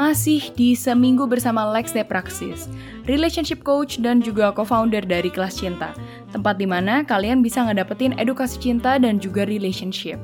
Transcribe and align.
Masih 0.00 0.48
di 0.56 0.72
Seminggu 0.72 1.28
bersama 1.28 1.68
Lex 1.76 1.92
de 1.92 2.00
Praxis, 2.00 2.72
relationship 3.04 3.60
coach 3.60 4.00
dan 4.00 4.24
juga 4.24 4.48
co-founder 4.48 5.04
dari 5.04 5.28
Kelas 5.28 5.60
Cinta. 5.60 5.92
Tempat 6.32 6.56
di 6.56 6.64
mana 6.64 7.04
kalian 7.04 7.44
bisa 7.44 7.60
ngedapetin 7.68 8.16
edukasi 8.16 8.56
cinta 8.56 8.96
dan 8.96 9.20
juga 9.20 9.44
relationship. 9.44 10.16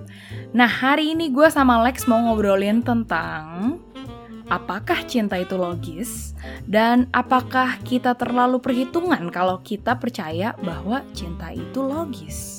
Nah, 0.56 0.64
hari 0.64 1.12
ini 1.12 1.28
gue 1.28 1.44
sama 1.52 1.76
Lex 1.84 2.08
mau 2.08 2.24
ngobrolin 2.24 2.80
tentang 2.80 3.76
apakah 4.48 5.04
cinta 5.04 5.36
itu 5.36 5.60
logis 5.60 6.32
dan 6.64 7.04
apakah 7.12 7.76
kita 7.84 8.16
terlalu 8.16 8.56
perhitungan 8.64 9.28
kalau 9.28 9.60
kita 9.60 9.92
percaya 10.00 10.56
bahwa 10.64 11.04
cinta 11.12 11.52
itu 11.52 11.84
logis. 11.84 12.55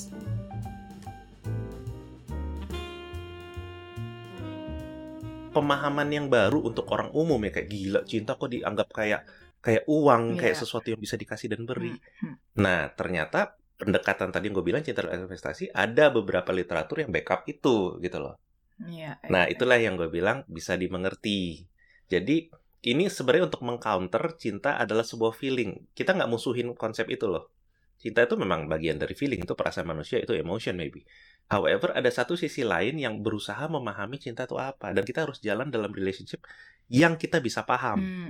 Pemahaman 5.57 6.09
yang 6.13 6.27
baru 6.29 6.61
untuk 6.61 6.85
orang 6.93 7.09
umum 7.17 7.41
ya 7.41 7.51
kayak 7.51 7.69
gila 7.73 7.99
cinta 8.05 8.37
kok 8.37 8.53
dianggap 8.53 8.93
kayak 8.93 9.25
kayak 9.57 9.83
uang 9.89 10.37
Iya. 10.37 10.39
kayak 10.39 10.57
sesuatu 10.61 10.87
yang 10.93 11.01
bisa 11.01 11.17
dikasih 11.17 11.49
dan 11.49 11.65
beri. 11.65 11.97
Hmm. 12.21 12.37
Nah 12.61 12.93
ternyata 12.93 13.57
pendekatan 13.77 14.29
tadi 14.29 14.49
yang 14.49 14.55
gue 14.57 14.65
bilang 14.65 14.85
cinta 14.85 15.01
dan 15.05 15.25
investasi 15.25 15.73
ada 15.73 16.13
beberapa 16.13 16.53
literatur 16.53 17.01
yang 17.01 17.09
backup 17.09 17.43
itu 17.49 17.97
gitu 17.99 18.17
loh. 18.21 18.37
Iya. 18.77 19.17
Nah 19.33 19.49
itulah 19.49 19.81
yang 19.81 19.97
gue 19.97 20.09
bilang 20.09 20.45
bisa 20.45 20.77
dimengerti. 20.77 21.65
Jadi 22.07 22.53
ini 22.87 23.09
sebenarnya 23.09 23.49
untuk 23.51 23.65
mengcounter 23.65 24.37
cinta 24.37 24.77
adalah 24.77 25.03
sebuah 25.03 25.33
feeling. 25.33 25.89
Kita 25.97 26.13
nggak 26.13 26.29
musuhin 26.29 26.71
konsep 26.77 27.09
itu 27.09 27.25
loh. 27.25 27.49
Cinta 27.97 28.21
itu 28.21 28.37
memang 28.37 28.69
bagian 28.69 29.01
dari 29.01 29.17
feeling, 29.17 29.41
itu 29.41 29.57
perasaan 29.57 29.89
manusia, 29.89 30.21
itu 30.21 30.37
emotion 30.37 30.77
maybe. 30.77 31.01
However, 31.49 31.97
ada 31.97 32.11
satu 32.13 32.37
sisi 32.37 32.61
lain 32.61 33.01
yang 33.01 33.25
berusaha 33.25 33.65
memahami 33.65 34.21
cinta 34.21 34.45
itu 34.45 34.53
apa. 34.61 34.93
Dan 34.93 35.01
kita 35.01 35.25
harus 35.25 35.41
jalan 35.41 35.73
dalam 35.73 35.89
relationship 35.89 36.45
yang 36.91 37.17
kita 37.17 37.41
bisa 37.41 37.65
paham. 37.65 37.97
Hmm. 37.97 38.29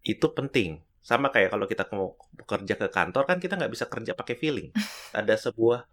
Itu 0.00 0.32
penting. 0.32 0.80
Sama 1.04 1.28
kayak 1.28 1.52
kalau 1.52 1.68
kita 1.68 1.84
mau 1.92 2.16
bekerja 2.32 2.80
ke 2.80 2.88
kantor, 2.88 3.28
kan 3.28 3.36
kita 3.36 3.60
nggak 3.60 3.72
bisa 3.76 3.84
kerja 3.92 4.16
pakai 4.16 4.40
feeling. 4.40 4.68
Ada 5.18 5.36
sebuah, 5.50 5.84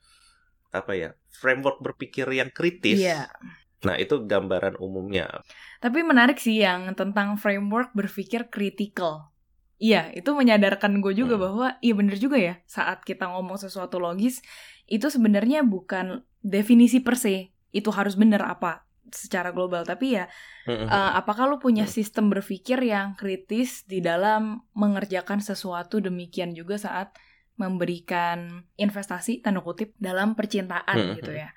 apa 0.71 0.91
ya, 0.95 1.09
framework 1.35 1.83
berpikir 1.83 2.31
yang 2.31 2.47
kritis. 2.47 3.03
Iya. 3.03 3.27
Nah, 3.81 3.97
itu 3.97 4.21
gambaran 4.23 4.77
umumnya. 4.77 5.41
Tapi 5.81 6.05
menarik 6.05 6.37
sih 6.37 6.61
yang 6.61 6.93
tentang 6.93 7.35
framework 7.35 7.91
berpikir 7.97 8.47
critical. 8.53 9.30
Iya, 9.81 10.13
itu 10.13 10.29
menyadarkan 10.29 11.01
gue 11.01 11.17
juga 11.17 11.41
Hmm. 11.41 11.45
bahwa 11.49 11.67
iya 11.81 11.93
bener 11.97 12.21
juga 12.21 12.37
ya. 12.37 12.61
Saat 12.69 13.01
kita 13.01 13.25
ngomong 13.33 13.57
sesuatu 13.57 13.97
logis, 13.97 14.45
itu 14.85 15.09
sebenarnya 15.09 15.65
bukan 15.65 16.21
definisi 16.45 17.01
per 17.01 17.17
se. 17.17 17.49
Itu 17.73 17.89
harus 17.89 18.13
bener 18.13 18.45
apa 18.45 18.85
secara 19.09 19.49
global. 19.49 19.81
Tapi 19.81 20.21
ya, 20.21 20.29
Mm-mm. 20.69 20.85
eh, 20.85 21.11
apakah 21.17 21.49
lu 21.49 21.57
punya 21.57 21.89
Hmm. 21.89 21.95
sistem 21.97 22.29
berpikir 22.29 22.77
yang 22.77 23.17
kritis 23.17 23.81
di 23.89 24.05
dalam 24.05 24.61
mengerjakan 24.77 25.41
sesuatu 25.41 25.97
demikian 25.97 26.53
juga 26.53 26.77
saat 26.77 27.17
memberikan 27.57 28.61
investasi 28.77 29.41
tanda 29.41 29.65
kutip 29.65 29.97
dalam 29.97 30.37
percintaan 30.37 30.97
Hmm. 31.09 31.13
gitu 31.17 31.33
ya. 31.33 31.49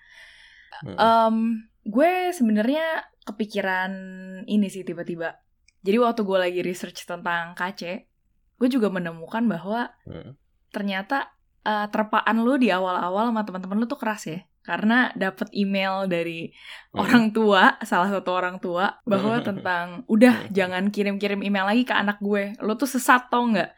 Mm-mm. 0.81 0.97
Em, 0.97 1.37
gue 1.85 2.33
sebenarnya 2.33 3.05
kepikiran 3.25 3.93
ini 4.49 4.73
sih 4.73 4.81
tiba-tiba. 4.81 5.37
Jadi 5.85 5.97
waktu 6.01 6.21
gue 6.25 6.39
lagi 6.41 6.61
research 6.65 7.05
tentang 7.05 7.53
KC, 7.53 8.09
gue 8.57 8.69
juga 8.69 8.89
menemukan 8.89 9.43
bahwa 9.45 9.91
Mm. 10.05 10.33
ternyata 10.71 11.31
eh, 11.65 11.89
terpaan 11.89 12.45
lu 12.45 12.61
di 12.61 12.69
awal-awal 12.69 13.33
sama 13.33 13.41
teman-teman 13.41 13.81
lu 13.81 13.87
tuh 13.89 13.97
keras 13.97 14.29
ya. 14.29 14.45
Karena 14.61 15.09
dapet 15.17 15.49
email 15.57 16.05
dari 16.05 16.53
Mm. 16.93 16.97
orang 17.01 17.25
tua, 17.33 17.63
salah 17.81 18.13
satu 18.13 18.37
orang 18.37 18.61
tua, 18.61 19.01
bahwa 19.05 19.41
Mm. 19.41 19.45
tentang 19.49 19.87
udah 20.05 20.45
Mm. 20.45 20.49
jangan 20.53 20.85
kirim-kirim 20.93 21.41
email 21.41 21.65
lagi 21.65 21.89
ke 21.89 21.97
anak 21.97 22.21
gue. 22.21 22.53
Lu 22.61 22.77
tuh 22.77 22.85
sesat 22.85 23.33
tau 23.33 23.49
nggak? 23.49 23.71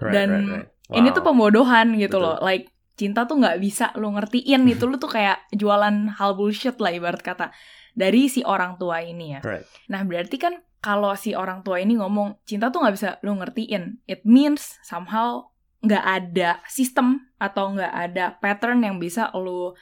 Right, 0.00 0.12
dan 0.12 0.28
right, 0.32 0.48
right. 0.64 0.68
Ini 0.90 1.08
Wow. 1.12 1.16
tuh 1.16 1.24
pembodohan 1.24 1.86
gitu 1.94 2.16
Betul. 2.18 2.24
loh. 2.24 2.36
Like 2.40 2.72
cinta 2.96 3.22
tuh 3.24 3.36
nggak 3.36 3.56
bisa 3.60 3.92
lu 3.96 4.10
ngertiin 4.10 4.64
itu 4.66 4.84
lu 4.84 4.96
tuh 4.96 5.08
kayak 5.08 5.44
jualan 5.52 6.16
hal 6.16 6.30
bullshit 6.34 6.76
lah 6.76 6.88
ibarat 6.90 7.20
kata 7.20 7.48
dari 7.92 8.26
si 8.26 8.40
orang 8.42 8.76
tua 8.76 9.00
ini 9.00 9.34
ya. 9.34 9.40
Right. 9.40 9.66
Nah 9.88 10.02
berarti 10.02 10.36
kan 10.36 10.54
kalau 10.80 11.12
si 11.12 11.36
orang 11.36 11.60
tua 11.60 11.76
ini 11.76 11.94
ngomong 11.94 12.40
cinta 12.42 12.68
tuh 12.68 12.80
nggak 12.80 12.94
bisa 12.96 13.08
lu 13.20 13.36
ngertiin, 13.36 14.00
it 14.06 14.24
means 14.24 14.80
somehow 14.80 15.44
nggak 15.80 16.04
ada 16.04 16.50
sistem 16.64 17.20
atau 17.36 17.72
nggak 17.72 17.92
ada 17.92 18.24
pattern 18.36 18.80
yang 18.80 18.96
bisa 18.96 19.28
lu 19.34 19.72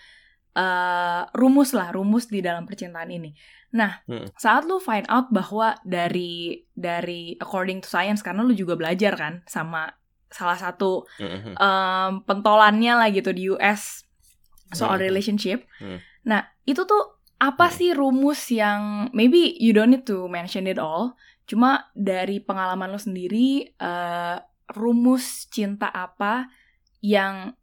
eh, 0.55 1.23
rumus 1.35 1.71
lah 1.71 1.95
rumus 1.95 2.27
di 2.27 2.43
dalam 2.43 2.67
percintaan 2.67 3.11
ini. 3.11 3.31
Nah 3.79 4.03
Mm. 4.07 4.33
saat 4.35 4.65
lu 4.65 4.81
find 4.81 5.07
out 5.07 5.31
bahwa 5.31 5.77
dari 5.85 6.65
dari 6.73 7.37
according 7.39 7.79
to 7.79 7.87
science 7.87 8.25
karena 8.25 8.43
lu 8.43 8.51
juga 8.53 8.75
belajar 8.75 9.15
kan 9.15 9.45
sama 9.47 9.93
salah 10.29 10.57
satu 10.57 11.07
em, 11.55 12.21
pentolannya 12.23 12.93
lah 12.97 13.09
gitu 13.09 13.31
di 13.31 13.49
US 13.49 14.03
soal 14.71 14.99
Hmm. 14.99 15.05
relationship. 15.05 15.65
Hmm. 15.81 15.97
Nah, 16.29 16.45
itu 16.63 16.85
tuh 16.85 17.18
apa 17.39 17.71
Hmm. 17.71 17.75
sih 17.75 17.91
rumus 17.95 18.51
yang 18.51 19.11
maybe 19.15 19.55
you 19.63 19.71
don't 19.71 19.95
need 19.95 20.03
to 20.03 20.27
mention 20.27 20.67
it 20.67 20.77
all. 20.77 21.15
Cuma 21.47 21.89
dari 21.95 22.43
pengalaman 22.43 22.91
lo 22.91 23.01
sendiri 23.01 23.73
eh, 23.79 24.37
rumus 24.75 25.49
cinta 25.49 25.89
apa 25.89 26.51
yang 27.01 27.55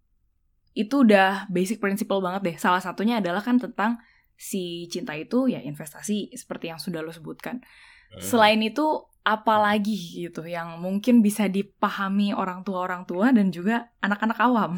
itu 0.75 1.07
udah 1.07 1.47
basic 1.51 1.79
principle 1.79 2.19
banget 2.19 2.41
deh. 2.43 2.57
Salah 2.59 2.83
satunya 2.83 3.19
adalah 3.19 3.43
kan 3.43 3.59
tentang 3.59 3.99
si 4.35 4.87
cinta 4.91 5.15
itu 5.15 5.47
ya 5.47 5.63
investasi 5.63 6.35
seperti 6.35 6.71
yang 6.71 6.79
sudah 6.79 6.99
lo 6.99 7.11
sebutkan. 7.11 7.63
Mm. 8.15 8.23
Selain 8.23 8.59
itu 8.59 8.83
apa 9.25 9.57
lagi 9.57 9.95
gitu 9.95 10.45
yang 10.45 10.77
mungkin 10.77 11.23
bisa 11.25 11.49
dipahami 11.49 12.35
orang 12.35 12.61
tua-orang 12.61 13.07
tua 13.09 13.33
dan 13.33 13.49
juga 13.49 13.89
anak-anak 14.03 14.37
awam. 14.37 14.77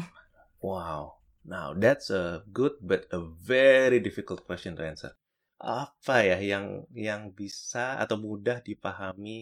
Wow. 0.62 1.17
Now 1.52 1.68
that's 1.82 2.08
a 2.22 2.44
good 2.58 2.74
but 2.90 3.02
a 3.10 3.20
very 3.52 3.98
difficult 4.06 4.40
question 4.48 4.72
to 4.78 4.82
answer. 4.90 5.12
Apa 5.58 6.16
ya 6.30 6.38
yang 6.52 6.66
yang 7.06 7.22
bisa 7.38 7.84
atau 8.02 8.16
mudah 8.26 8.58
dipahami 8.68 9.40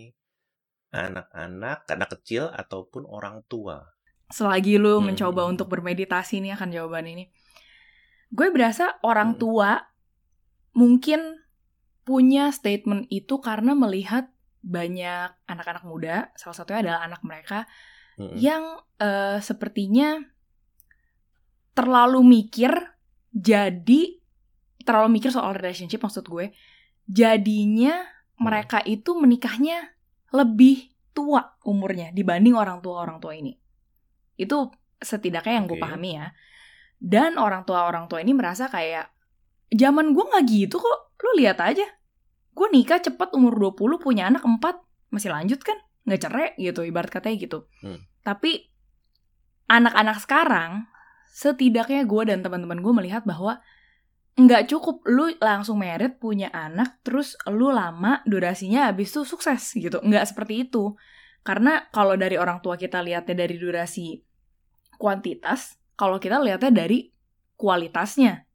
anak-anak, 1.04 1.78
anak 1.94 2.08
kecil 2.14 2.44
ataupun 2.62 3.02
orang 3.16 3.36
tua? 3.52 3.78
Selagi 4.36 4.74
lu 4.82 4.98
Hmm. 4.98 5.06
mencoba 5.06 5.42
untuk 5.52 5.66
bermeditasi 5.72 6.42
nih 6.42 6.52
akan 6.58 6.68
jawaban 6.74 7.06
ini. 7.06 7.24
Gue 8.30 8.48
berasa 8.50 8.98
orang 9.06 9.34
Hmm. 9.34 9.38
tua 9.38 9.86
mungkin 10.76 11.20
punya 12.06 12.50
statement 12.54 13.10
itu 13.10 13.38
karena 13.42 13.74
melihat 13.74 14.30
banyak 14.62 15.30
anak-anak 15.46 15.84
muda, 15.86 16.16
salah 16.38 16.56
satunya 16.58 16.80
adalah 16.82 17.00
anak 17.06 17.22
mereka 17.22 17.66
Mm-mm. 18.18 18.48
yang 18.48 18.82
eh, 18.98 19.38
sepertinya 19.42 20.20
terlalu 21.76 22.24
mikir 22.24 22.72
jadi 23.30 24.16
terlalu 24.82 25.20
mikir 25.20 25.28
soal 25.28 25.52
relationship 25.52 26.00
maksud 26.00 26.24
gue 26.24 26.56
jadinya 27.04 28.16
Hmm. 28.36 28.52
mereka 28.52 28.84
itu 28.84 29.16
menikahnya 29.16 29.96
lebih 30.36 30.92
tua 31.16 31.56
umurnya 31.64 32.12
dibanding 32.12 32.52
orang 32.52 32.84
tua 32.84 33.00
orang 33.00 33.16
tua 33.16 33.32
ini. 33.32 33.56
Itu 34.36 34.68
setidaknya 35.00 35.56
yang 35.56 35.66
gue 35.66 35.80
pahami 35.80 36.20
ya. 36.20 36.28
Dan 37.00 37.40
orang 37.40 37.64
tua 37.64 37.88
orang 37.88 38.08
tua 38.08 38.20
ini 38.20 38.36
merasa 38.36 38.68
kayak 38.68 39.08
zaman 39.72 40.12
gue 40.12 40.24
nggak 40.24 40.44
gitu 40.52 40.76
kok 40.76 41.16
lu 41.24 41.40
lihat 41.40 41.64
aja. 41.64 41.88
Gue 42.52 42.68
nikah 42.72 43.00
cepet 43.00 43.32
umur 43.32 43.56
20 43.56 44.04
punya 44.04 44.28
anak 44.28 44.44
4 44.44 44.60
masih 45.12 45.32
lanjut 45.32 45.64
kan? 45.64 45.80
Nggak 46.04 46.20
cerai 46.28 46.48
gitu 46.60 46.84
ibarat 46.84 47.08
katanya 47.08 47.36
gitu. 47.40 47.58
Hmm. 47.80 48.00
tapi 48.26 48.74
anak-anak 49.70 50.18
sekarang 50.18 50.90
setidaknya 51.36 52.08
gue 52.08 52.22
dan 52.32 52.40
teman-teman 52.40 52.80
gue 52.80 52.92
melihat 52.96 53.28
bahwa 53.28 53.60
nggak 54.40 54.72
cukup. 54.72 55.04
Lu 55.04 55.28
langsung 55.36 55.76
merit 55.84 56.16
punya 56.16 56.48
anak 56.48 57.04
terus 57.04 57.36
lu 57.52 57.68
lama 57.68 58.24
durasinya 58.24 58.88
habis 58.88 59.12
itu 59.12 59.28
sukses 59.28 59.76
gitu. 59.76 60.00
Nggak 60.00 60.32
seperti 60.32 60.64
itu. 60.64 60.96
Karena 61.44 61.84
kalau 61.92 62.16
dari 62.16 62.40
orang 62.40 62.64
tua 62.64 62.80
kita 62.80 63.04
lihatnya 63.04 63.36
dari 63.36 63.60
durasi 63.60 64.16
kuantitas 64.96 65.76
kalau 65.92 66.16
kita 66.16 66.40
lihatnya 66.40 66.72
dari 66.72 67.12
kualitasnya. 67.60 68.48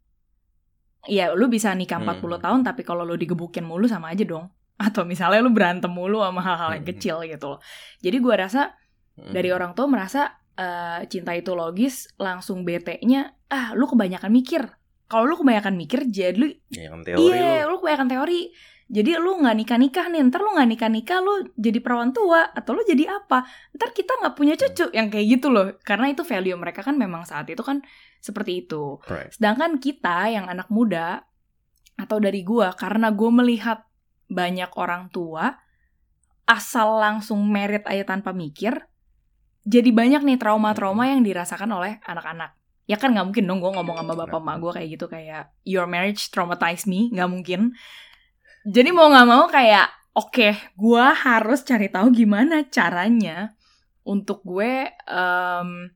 Ya 1.05 1.33
lu 1.33 1.49
bisa 1.49 1.73
nikah 1.73 2.01
40 2.01 2.37
Hmm. 2.37 2.43
tahun 2.45 2.59
tapi 2.65 2.81
kalau 2.81 3.05
lu 3.05 3.13
digebukin 3.13 3.61
mulu 3.65 3.85
sama 3.85 4.09
aja 4.09 4.25
dong. 4.25 4.49
Atau 4.81 5.05
misalnya 5.05 5.45
lu 5.45 5.53
berantem 5.53 5.89
mulu 5.93 6.25
sama 6.25 6.41
hal-hal 6.41 6.81
yang 6.81 6.85
Hmm. 6.85 6.91
kecil 6.97 7.15
gitu 7.29 7.45
loh. 7.45 7.59
Jadi 8.01 8.17
gua 8.17 8.41
rasa 8.41 8.73
dari 9.13 9.53
orang 9.53 9.77
tua 9.77 9.85
merasa 9.85 10.40
eh, 10.55 11.01
cinta 11.07 11.31
itu 11.31 11.53
logis 11.53 12.11
langsung 12.15 12.63
bete-nya 12.63 13.35
ah 13.47 13.71
lu 13.73 13.85
kebanyakan 13.85 14.31
mikir. 14.31 14.63
Kalau 15.05 15.27
lu 15.27 15.35
kebanyakan 15.35 15.75
mikir 15.75 16.07
jadi 16.07 16.35
lu 16.35 16.47
Ya, 16.71 16.91
iya 17.19 17.67
lu. 17.67 17.75
lu 17.75 17.83
kebanyakan 17.83 18.07
teori. 18.07 18.51
Jadi 18.91 19.15
lu 19.15 19.39
nggak 19.39 19.55
nikah 19.55 19.79
nikah 19.79 20.05
nih 20.11 20.19
ntar 20.27 20.43
lu 20.43 20.51
nggak 20.51 20.67
nikah 20.67 20.91
nikah 20.91 21.19
lu 21.23 21.47
jadi 21.55 21.79
perawan 21.79 22.11
tua 22.11 22.51
atau 22.51 22.75
lu 22.75 22.83
jadi 22.83 23.07
apa? 23.07 23.47
Ntar 23.71 23.95
kita 23.95 24.19
nggak 24.19 24.35
punya 24.35 24.59
cucu 24.59 24.91
yang 24.91 25.07
kayak 25.07 25.39
gitu 25.39 25.47
loh. 25.47 25.79
Karena 25.83 26.11
itu 26.11 26.27
value 26.27 26.59
mereka 26.59 26.83
kan 26.83 26.99
memang 26.99 27.23
saat 27.23 27.47
itu 27.47 27.63
kan 27.63 27.79
seperti 28.19 28.67
itu. 28.67 28.99
Right. 29.07 29.31
sedangkan 29.31 29.79
kita 29.79 30.29
yang 30.29 30.45
anak 30.45 30.67
muda 30.67 31.23
atau 31.95 32.19
dari 32.19 32.43
gua 32.43 32.75
karena 32.75 33.09
gue 33.15 33.31
melihat 33.31 33.87
banyak 34.27 34.69
orang 34.75 35.07
tua 35.09 35.55
asal 36.45 36.99
langsung 36.99 37.39
merit 37.47 37.87
aja 37.87 38.03
tanpa 38.03 38.35
mikir, 38.35 38.90
jadi 39.61 39.89
banyak 39.93 40.21
nih 40.25 40.37
trauma-trauma 40.41 41.05
yang 41.09 41.21
dirasakan 41.21 41.69
oleh 41.77 42.01
anak-anak. 42.05 42.57
Ya 42.89 42.97
kan 42.97 43.13
nggak 43.13 43.27
mungkin 43.29 43.45
dong 43.45 43.59
gue 43.61 43.71
ngomong 43.71 43.97
sama 44.03 44.13
bapak 44.17 44.41
emak 44.41 44.55
gue 44.57 44.71
kayak 44.73 44.89
gitu 44.97 45.05
kayak 45.07 45.43
your 45.63 45.85
marriage 45.85 46.33
traumatized 46.33 46.89
me, 46.89 47.13
nggak 47.13 47.29
mungkin. 47.29 47.61
Jadi 48.65 48.89
mau 48.89 49.07
nggak 49.09 49.27
mau 49.29 49.45
kayak 49.47 49.87
oke, 50.17 50.33
okay, 50.33 50.53
gue 50.75 51.05
harus 51.23 51.61
cari 51.63 51.87
tahu 51.87 52.11
gimana 52.11 52.67
caranya 52.67 53.55
untuk 54.03 54.41
gue 54.43 54.89
um, 55.07 55.87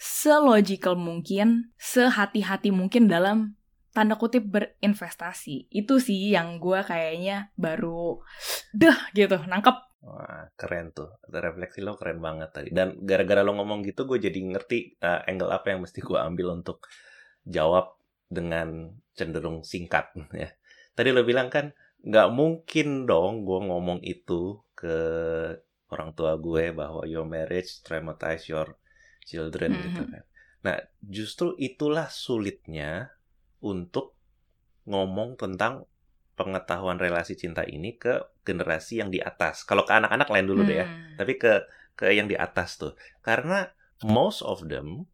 selogical 0.00 0.98
mungkin, 0.98 1.70
sehati-hati 1.78 2.74
mungkin 2.74 3.06
dalam 3.06 3.56
tanda 3.94 4.18
kutip 4.18 4.42
berinvestasi. 4.48 5.70
Itu 5.70 6.02
sih 6.02 6.34
yang 6.34 6.58
gue 6.58 6.82
kayaknya 6.82 7.54
baru 7.54 8.20
deh 8.74 8.98
gitu, 9.14 9.38
nangkep. 9.46 9.93
Wah, 10.04 10.52
keren 10.52 10.92
tuh. 10.92 11.16
Refleksi 11.32 11.80
lo 11.80 11.96
keren 11.96 12.20
banget 12.20 12.52
tadi. 12.52 12.68
Dan 12.70 13.00
gara-gara 13.00 13.40
lo 13.40 13.56
ngomong 13.56 13.80
gitu, 13.88 14.04
gue 14.04 14.20
jadi 14.20 14.36
ngerti 14.36 15.00
uh, 15.00 15.24
angle 15.24 15.48
apa 15.48 15.72
yang 15.72 15.80
mesti 15.80 16.04
gue 16.04 16.18
ambil 16.20 16.60
untuk 16.60 16.84
jawab 17.48 17.96
dengan 18.28 18.92
cenderung 19.16 19.64
singkat. 19.64 20.12
ya. 20.44 20.52
Tadi 20.92 21.08
lo 21.08 21.24
bilang 21.24 21.48
kan, 21.48 21.72
nggak 22.04 22.28
mungkin 22.36 23.08
dong 23.08 23.48
gue 23.48 23.60
ngomong 23.64 24.04
itu 24.04 24.60
ke 24.76 24.96
orang 25.88 26.12
tua 26.12 26.36
gue 26.36 26.76
bahwa 26.76 27.08
your 27.08 27.24
marriage 27.24 27.80
traumatize 27.80 28.44
your 28.52 28.76
children 29.24 29.72
mm 29.72 29.76
-hmm. 29.80 29.84
gitu 29.88 30.02
kan. 30.04 30.24
Nah, 30.64 30.76
justru 31.00 31.56
itulah 31.56 32.12
sulitnya 32.12 33.08
untuk 33.64 34.16
ngomong 34.84 35.40
tentang 35.40 35.88
pengetahuan 36.34 36.98
relasi 36.98 37.38
cinta 37.38 37.62
ini 37.62 37.94
ke 37.94 38.18
generasi 38.42 39.00
yang 39.00 39.10
di 39.10 39.22
atas. 39.22 39.62
Kalau 39.62 39.86
ke 39.86 39.94
anak-anak 39.94 40.28
lain 40.30 40.46
dulu 40.46 40.62
hmm. 40.66 40.68
deh 40.68 40.78
ya, 40.82 40.86
hmm. 40.86 41.16
tapi 41.18 41.32
ke 41.38 41.52
ke 41.94 42.10
yang 42.10 42.26
di 42.26 42.34
atas 42.34 42.76
tuh. 42.78 42.98
Karena 43.22 43.70
most 44.02 44.42
of 44.42 44.66
them 44.66 45.06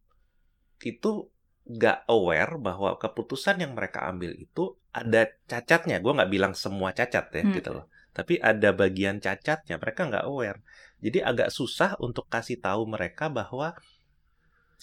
itu 0.81 1.29
gak 1.61 2.09
aware 2.09 2.57
bahwa 2.57 2.97
keputusan 2.97 3.61
yang 3.61 3.77
mereka 3.77 4.09
ambil 4.09 4.33
itu 4.33 4.75
ada 4.91 5.29
cacatnya. 5.45 6.01
Gue 6.01 6.17
nggak 6.17 6.31
bilang 6.33 6.53
semua 6.57 6.91
cacat 6.91 7.29
ya 7.31 7.43
hmm. 7.45 7.53
gitu 7.53 7.69
loh. 7.71 7.85
Tapi 8.11 8.41
ada 8.41 8.73
bagian 8.73 9.21
cacatnya. 9.21 9.77
Mereka 9.77 10.09
nggak 10.09 10.25
aware. 10.25 10.59
Jadi 10.99 11.21
agak 11.21 11.53
susah 11.53 11.95
untuk 12.01 12.27
kasih 12.27 12.57
tahu 12.57 12.89
mereka 12.89 13.29
bahwa 13.29 13.77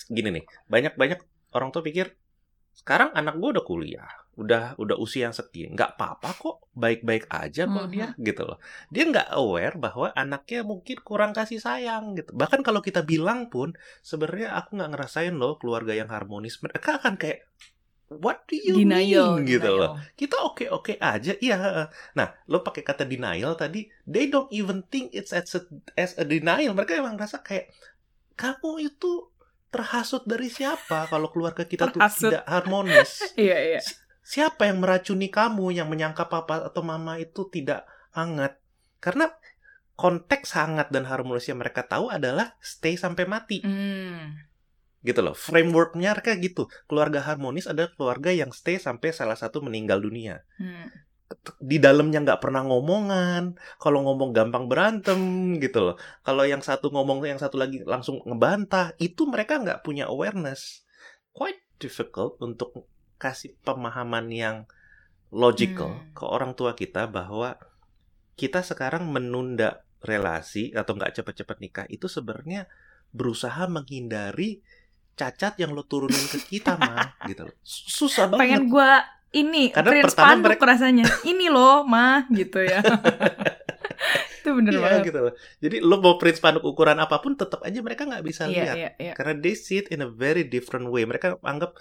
gini 0.06 0.38
nih. 0.38 0.44
Banyak-banyak 0.70 1.20
orang 1.52 1.74
tuh 1.74 1.82
pikir 1.82 2.14
sekarang 2.78 3.10
anak 3.10 3.34
gue 3.42 3.58
udah 3.58 3.64
kuliah 3.66 4.06
udah 4.38 4.78
udah 4.78 4.96
usia 5.02 5.26
yang 5.26 5.34
sekian 5.34 5.74
nggak 5.74 5.98
apa-apa 5.98 6.30
kok 6.38 6.56
baik-baik 6.70 7.26
aja 7.26 7.66
kok 7.66 7.74
mm 7.74 7.82
-hmm. 7.82 7.90
dia 7.90 8.06
gitu 8.22 8.42
loh. 8.46 8.58
Dia 8.94 9.04
nggak 9.10 9.28
aware 9.34 9.74
bahwa 9.74 10.14
anaknya 10.14 10.62
mungkin 10.62 11.02
kurang 11.02 11.34
kasih 11.34 11.58
sayang 11.58 12.14
gitu. 12.14 12.30
Bahkan 12.38 12.62
kalau 12.62 12.78
kita 12.78 13.02
bilang 13.02 13.50
pun 13.50 13.74
sebenarnya 14.06 14.54
aku 14.54 14.78
nggak 14.78 14.90
ngerasain 14.94 15.34
loh 15.34 15.58
keluarga 15.58 15.90
yang 15.90 16.06
harmonis. 16.06 16.62
Mereka 16.62 17.02
akan 17.02 17.18
kayak 17.18 17.50
what 18.14 18.46
do 18.46 18.54
you 18.54 18.78
denial, 18.78 19.42
mean? 19.42 19.58
Gitu 19.58 19.68
loh. 19.68 19.98
kita 20.14 20.38
oke 20.40 20.64
oke 20.72 20.96
aja 20.96 21.36
iya 21.44 21.90
nah 22.16 22.32
lo 22.48 22.64
pakai 22.64 22.80
kata 22.80 23.04
denial 23.04 23.52
tadi 23.52 23.84
they 24.08 24.32
don't 24.32 24.48
even 24.48 24.80
think 24.88 25.12
it's 25.12 25.34
as 25.34 25.50
a, 25.58 25.66
as 25.98 26.14
a 26.14 26.22
denial. 26.22 26.78
Mereka 26.78 26.94
emang 26.94 27.18
rasa 27.18 27.42
kayak 27.42 27.74
kamu 28.38 28.86
itu 28.86 29.34
terhasut 29.68 30.24
dari 30.24 30.48
siapa 30.48 31.10
kalau 31.10 31.28
keluarga 31.28 31.66
kita 31.66 31.90
terhasut. 31.90 32.30
tuh 32.30 32.32
tidak 32.32 32.44
harmonis? 32.48 33.10
iya, 33.34 33.76
iya. 33.76 33.80
Siapa 34.28 34.68
yang 34.68 34.84
meracuni 34.84 35.32
kamu 35.32 35.72
yang 35.72 35.88
menyangka 35.88 36.28
papa 36.28 36.68
atau 36.68 36.84
mama 36.84 37.16
itu 37.16 37.48
tidak 37.48 37.88
hangat? 38.12 38.60
Karena 39.00 39.32
konteks 39.96 40.52
hangat 40.52 40.92
dan 40.92 41.08
harmonis 41.08 41.48
yang 41.48 41.56
mereka 41.56 41.88
tahu 41.88 42.12
adalah 42.12 42.52
stay 42.60 43.00
sampai 43.00 43.24
mati. 43.24 43.64
Mm. 43.64 44.36
Gitu 45.00 45.24
loh. 45.24 45.32
Frameworknya 45.32 46.12
mereka 46.12 46.36
gitu. 46.36 46.68
Keluarga 46.84 47.24
harmonis 47.24 47.64
adalah 47.72 47.88
keluarga 47.96 48.28
yang 48.28 48.52
stay 48.52 48.76
sampai 48.76 49.16
salah 49.16 49.40
satu 49.40 49.64
meninggal 49.64 50.04
dunia. 50.04 50.44
Mm 50.60 51.08
di 51.60 51.76
dalamnya 51.76 52.24
nggak 52.24 52.40
pernah 52.40 52.64
ngomongan 52.64 53.60
kalau 53.76 54.00
ngomong 54.00 54.32
gampang 54.32 54.64
berantem 54.64 55.20
gitu 55.60 55.92
loh 55.92 55.96
kalau 56.24 56.48
yang 56.48 56.64
satu 56.64 56.88
ngomong 56.88 57.20
yang 57.20 57.36
satu 57.36 57.60
lagi 57.60 57.84
langsung 57.84 58.24
ngebantah 58.24 58.96
itu 58.96 59.28
mereka 59.28 59.60
nggak 59.60 59.84
punya 59.84 60.08
awareness 60.08 60.88
quite 61.36 61.60
difficult 61.76 62.40
untuk 62.40 62.88
kasih 63.18 63.54
pemahaman 63.66 64.30
yang 64.30 64.56
logical 65.28 65.92
hmm. 65.92 66.16
ke 66.16 66.24
orang 66.24 66.56
tua 66.56 66.72
kita 66.72 67.04
bahwa 67.10 67.58
kita 68.38 68.62
sekarang 68.64 69.10
menunda 69.10 69.82
relasi 69.98 70.70
atau 70.72 70.94
nggak 70.94 71.20
cepet-cepet 71.20 71.56
nikah 71.58 71.86
itu 71.90 72.06
sebenarnya 72.06 72.70
berusaha 73.10 73.66
menghindari 73.66 74.62
cacat 75.18 75.58
yang 75.58 75.74
lo 75.74 75.82
turunin 75.82 76.26
ke 76.30 76.38
kita 76.38 76.78
mah 76.78 77.18
gitu 77.30 77.50
loh. 77.50 77.56
Susah 77.66 78.30
banget. 78.30 78.40
Pengen 78.46 78.62
gue 78.70 78.90
ini 79.34 79.74
Karena 79.74 79.90
print 79.98 80.14
spanduk 80.14 80.54
mereka... 80.54 80.64
rasanya. 80.70 81.04
Ini 81.26 81.46
loh 81.50 81.82
mah 81.82 82.30
gitu 82.30 82.62
ya. 82.62 82.78
Itu 84.38 84.54
bener 84.54 84.78
iya, 84.78 84.80
banget. 84.80 85.10
gitu 85.10 85.18
loh. 85.18 85.34
jadi 85.58 85.76
lo 85.82 85.98
mau 85.98 86.14
print 86.14 86.38
spanduk 86.38 86.62
ukuran 86.62 87.02
apa 87.02 87.18
pun 87.18 87.34
tetap 87.34 87.58
aja 87.66 87.82
mereka 87.82 88.06
nggak 88.06 88.22
bisa 88.22 88.46
yeah, 88.46 88.54
lihat. 88.54 88.76
yeah, 88.78 88.92
yeah. 89.10 89.14
karena 89.18 89.34
they 89.42 89.58
see 89.58 89.82
it 89.82 89.90
in 89.90 90.00
a 90.00 90.08
very 90.08 90.46
different 90.46 90.86
way. 90.94 91.02
Mereka 91.02 91.42
anggap 91.42 91.74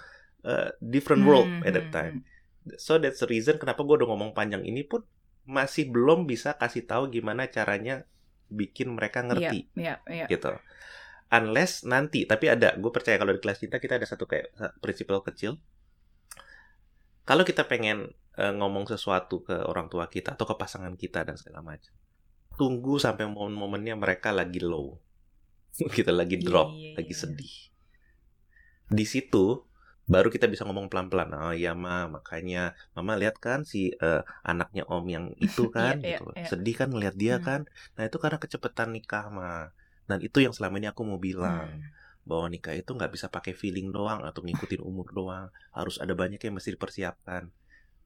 uh, 0.48 0.72
different 0.80 1.28
world 1.28 1.44
hmm, 1.44 1.68
at 1.68 1.76
that 1.76 1.92
hmm, 1.92 1.96
time 1.96 2.14
hmm. 2.24 2.74
so 2.80 2.96
that's 2.96 3.20
the 3.20 3.28
reason 3.28 3.60
kenapa 3.60 3.84
gue 3.84 4.00
udah 4.00 4.08
ngomong 4.08 4.32
panjang 4.32 4.64
ini 4.64 4.82
pun 4.82 5.04
masih 5.44 5.88
belum 5.92 6.24
bisa 6.24 6.56
kasih 6.56 6.88
tahu 6.88 7.12
gimana 7.12 7.48
caranya 7.48 8.08
bikin 8.48 8.96
mereka 8.96 9.20
ngerti 9.24 9.68
yeah, 9.76 10.00
yeah, 10.08 10.24
yeah. 10.24 10.28
gitu 10.28 10.56
unless 11.28 11.84
nanti 11.84 12.24
tapi 12.24 12.48
ada 12.48 12.76
gue 12.76 12.92
percaya 12.92 13.20
kalau 13.20 13.36
di 13.36 13.40
kelas 13.40 13.60
cinta 13.60 13.76
kita 13.76 14.00
ada 14.00 14.08
satu 14.08 14.24
kayak 14.24 14.52
prinsipal 14.80 15.20
kecil 15.20 15.60
kalau 17.28 17.44
kita 17.44 17.68
pengen 17.68 18.16
uh, 18.40 18.52
ngomong 18.56 18.88
sesuatu 18.88 19.44
ke 19.44 19.52
orang 19.52 19.92
tua 19.92 20.08
kita 20.08 20.32
atau 20.32 20.48
ke 20.48 20.56
pasangan 20.56 20.96
kita 20.96 21.28
dan 21.28 21.36
segala 21.36 21.60
macam 21.60 21.92
tunggu 22.56 22.96
sampai 22.96 23.28
momen-momennya 23.28 23.94
mereka 24.00 24.32
lagi 24.32 24.64
low 24.64 24.96
kita 25.76 26.10
lagi 26.20 26.40
iya, 26.40 26.44
drop 26.44 26.72
yeah, 26.72 26.80
yeah, 26.80 26.94
lagi 26.96 27.12
iya. 27.12 27.20
sedih 27.20 27.54
di 28.88 29.04
situ 29.04 29.67
baru 30.08 30.32
kita 30.32 30.48
bisa 30.48 30.64
ngomong 30.64 30.88
pelan-pelan 30.88 31.36
oh 31.36 31.52
iya 31.52 31.76
ma 31.76 32.08
makanya 32.08 32.72
mama 32.96 33.14
lihat 33.20 33.36
kan 33.36 33.68
si 33.68 33.92
uh, 34.00 34.24
anaknya 34.40 34.88
om 34.88 35.04
yang 35.04 35.36
itu 35.36 35.68
kan 35.76 36.00
yeah, 36.00 36.16
gitu 36.16 36.32
yeah, 36.32 36.42
yeah. 36.42 36.48
sedih 36.48 36.74
kan 36.74 36.88
ngeliat 36.88 37.14
dia 37.14 37.36
hmm. 37.38 37.44
kan? 37.44 37.60
Nah 38.00 38.08
itu 38.08 38.16
karena 38.16 38.40
kecepatan 38.40 38.96
nikah 38.96 39.28
ma. 39.28 39.68
Dan 40.08 40.24
itu 40.24 40.40
yang 40.40 40.56
selama 40.56 40.80
ini 40.80 40.88
aku 40.88 41.04
mau 41.04 41.20
bilang 41.20 41.68
hmm. 41.68 42.24
bahwa 42.24 42.48
nikah 42.48 42.72
itu 42.72 42.88
nggak 42.88 43.12
bisa 43.12 43.28
pakai 43.28 43.52
feeling 43.52 43.92
doang 43.92 44.24
atau 44.24 44.40
ngikutin 44.40 44.80
umur 44.80 45.12
doang. 45.12 45.52
Harus 45.76 46.00
ada 46.00 46.16
banyak 46.16 46.40
yang 46.40 46.56
mesti 46.56 46.72
dipersiapkan. 46.72 47.52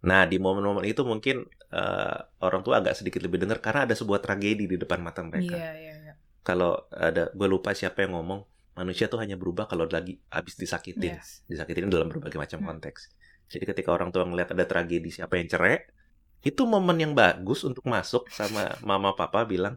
Nah 0.02 0.26
di 0.26 0.42
momen-momen 0.42 0.82
itu 0.82 1.06
mungkin 1.06 1.46
uh, 1.70 2.18
orang 2.42 2.66
tua 2.66 2.82
agak 2.82 2.98
sedikit 2.98 3.22
lebih 3.22 3.38
dengar 3.46 3.62
karena 3.62 3.86
ada 3.86 3.94
sebuah 3.94 4.18
tragedi 4.18 4.66
di 4.66 4.74
depan 4.74 4.98
mata 4.98 5.22
mereka. 5.22 5.54
Yeah, 5.54 5.74
yeah, 5.78 5.98
yeah. 6.10 6.16
kalau 6.42 6.90
ada 6.90 7.30
gue 7.30 7.46
lupa 7.46 7.70
siapa 7.70 8.02
yang 8.02 8.18
ngomong 8.18 8.42
manusia 8.72 9.06
tuh 9.08 9.20
hanya 9.20 9.36
berubah 9.36 9.68
kalau 9.68 9.84
lagi 9.84 10.20
habis 10.32 10.56
disakitin 10.56 11.20
yes. 11.20 11.44
disakitin 11.44 11.92
dalam 11.92 12.08
berbagai 12.08 12.40
macam 12.40 12.64
hmm. 12.64 12.68
konteks 12.68 13.12
jadi 13.52 13.64
ketika 13.68 13.92
orang 13.92 14.08
tua 14.08 14.24
ngelihat 14.24 14.56
ada 14.56 14.64
tragedi 14.64 15.12
siapa 15.12 15.36
yang 15.36 15.48
cerai 15.48 15.84
itu 16.42 16.66
momen 16.66 16.98
yang 16.98 17.12
bagus 17.12 17.62
untuk 17.62 17.84
masuk 17.86 18.26
sama 18.32 18.72
mama 18.88 19.12
papa 19.12 19.44
bilang 19.44 19.76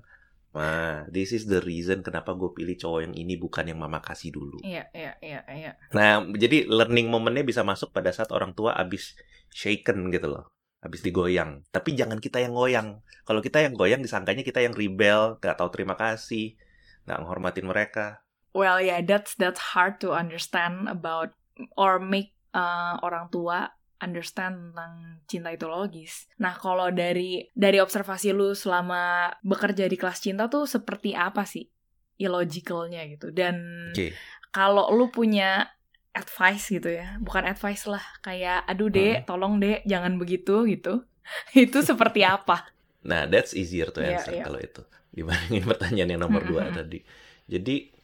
Nah, 0.55 1.03
this 1.11 1.35
is 1.35 1.51
the 1.51 1.59
reason 1.59 1.99
kenapa 1.99 2.31
gue 2.31 2.47
pilih 2.55 2.79
cowok 2.79 2.99
yang 3.03 3.13
ini 3.13 3.35
bukan 3.35 3.67
yang 3.67 3.75
mama 3.75 3.99
kasih 3.99 4.31
dulu. 4.31 4.63
Iya, 4.63 4.87
iya, 4.95 5.19
iya, 5.19 5.43
iya. 5.51 5.71
Nah, 5.91 6.23
jadi 6.31 6.63
learning 6.71 7.11
momennya 7.11 7.43
bisa 7.43 7.67
masuk 7.67 7.91
pada 7.91 8.15
saat 8.15 8.31
orang 8.31 8.55
tua 8.55 8.71
abis 8.71 9.19
shaken 9.51 10.07
gitu 10.15 10.31
loh. 10.31 10.47
Abis 10.79 11.03
digoyang. 11.03 11.67
Tapi 11.75 11.99
jangan 11.99 12.23
kita 12.23 12.39
yang 12.39 12.55
goyang. 12.55 13.03
Kalau 13.27 13.43
kita 13.43 13.67
yang 13.67 13.75
goyang, 13.75 13.99
disangkanya 13.99 14.47
kita 14.47 14.63
yang 14.63 14.71
rebel, 14.71 15.35
gak 15.43 15.59
tahu 15.59 15.75
terima 15.75 15.99
kasih, 15.99 16.55
gak 17.03 17.19
menghormatin 17.19 17.67
mereka. 17.67 18.23
Well, 18.55 18.79
yeah, 18.79 19.03
that's 19.03 19.35
that's 19.35 19.75
hard 19.75 20.00
to 20.00 20.15
understand 20.15 20.88
about 20.88 21.35
or 21.75 22.00
make 22.00 22.31
uh, 22.55 22.95
orang 23.03 23.27
tua 23.27 23.75
understand 24.00 24.71
tentang 24.71 25.24
cinta 25.27 25.51
itu 25.51 25.67
logis. 25.67 26.31
Nah, 26.39 26.55
kalau 26.55 26.88
dari 26.91 27.51
dari 27.51 27.83
observasi 27.83 28.31
lu 28.31 28.55
selama 28.55 29.31
bekerja 29.43 29.91
di 29.91 30.00
kelas 30.00 30.24
cinta 30.24 30.47
tuh 30.47 30.63
seperti 30.63 31.12
apa 31.12 31.43
sih 31.43 31.67
illogicalnya 32.15 33.03
gitu? 33.12 33.35
Dan 33.35 33.89
okay. 33.91 34.15
kalau 34.55 34.88
lu 34.95 35.12
punya 35.12 35.67
advice 36.15 36.71
gitu 36.71 36.95
ya, 36.95 37.19
bukan 37.19 37.43
advice 37.43 37.91
lah, 37.91 38.03
kayak 38.24 38.63
aduh 38.71 38.88
dek, 38.88 39.24
hmm. 39.24 39.27
tolong 39.27 39.59
dek, 39.59 39.83
jangan 39.83 40.15
begitu 40.15 40.63
gitu. 40.67 41.03
itu 41.57 41.83
seperti 41.83 42.24
apa? 42.24 42.71
Nah, 43.03 43.27
that's 43.27 43.51
easier 43.51 43.91
to 43.91 44.00
iya, 44.00 44.15
answer 44.15 44.31
yeah, 44.31 44.39
yeah. 44.39 44.45
kalau 44.47 44.59
itu 44.63 44.83
dibandingin 45.15 45.63
pertanyaan 45.63 46.09
yang 46.15 46.21
nomor 46.24 46.43
dua 46.43 46.71
tadi. 46.71 47.00
Jadi 47.47 47.94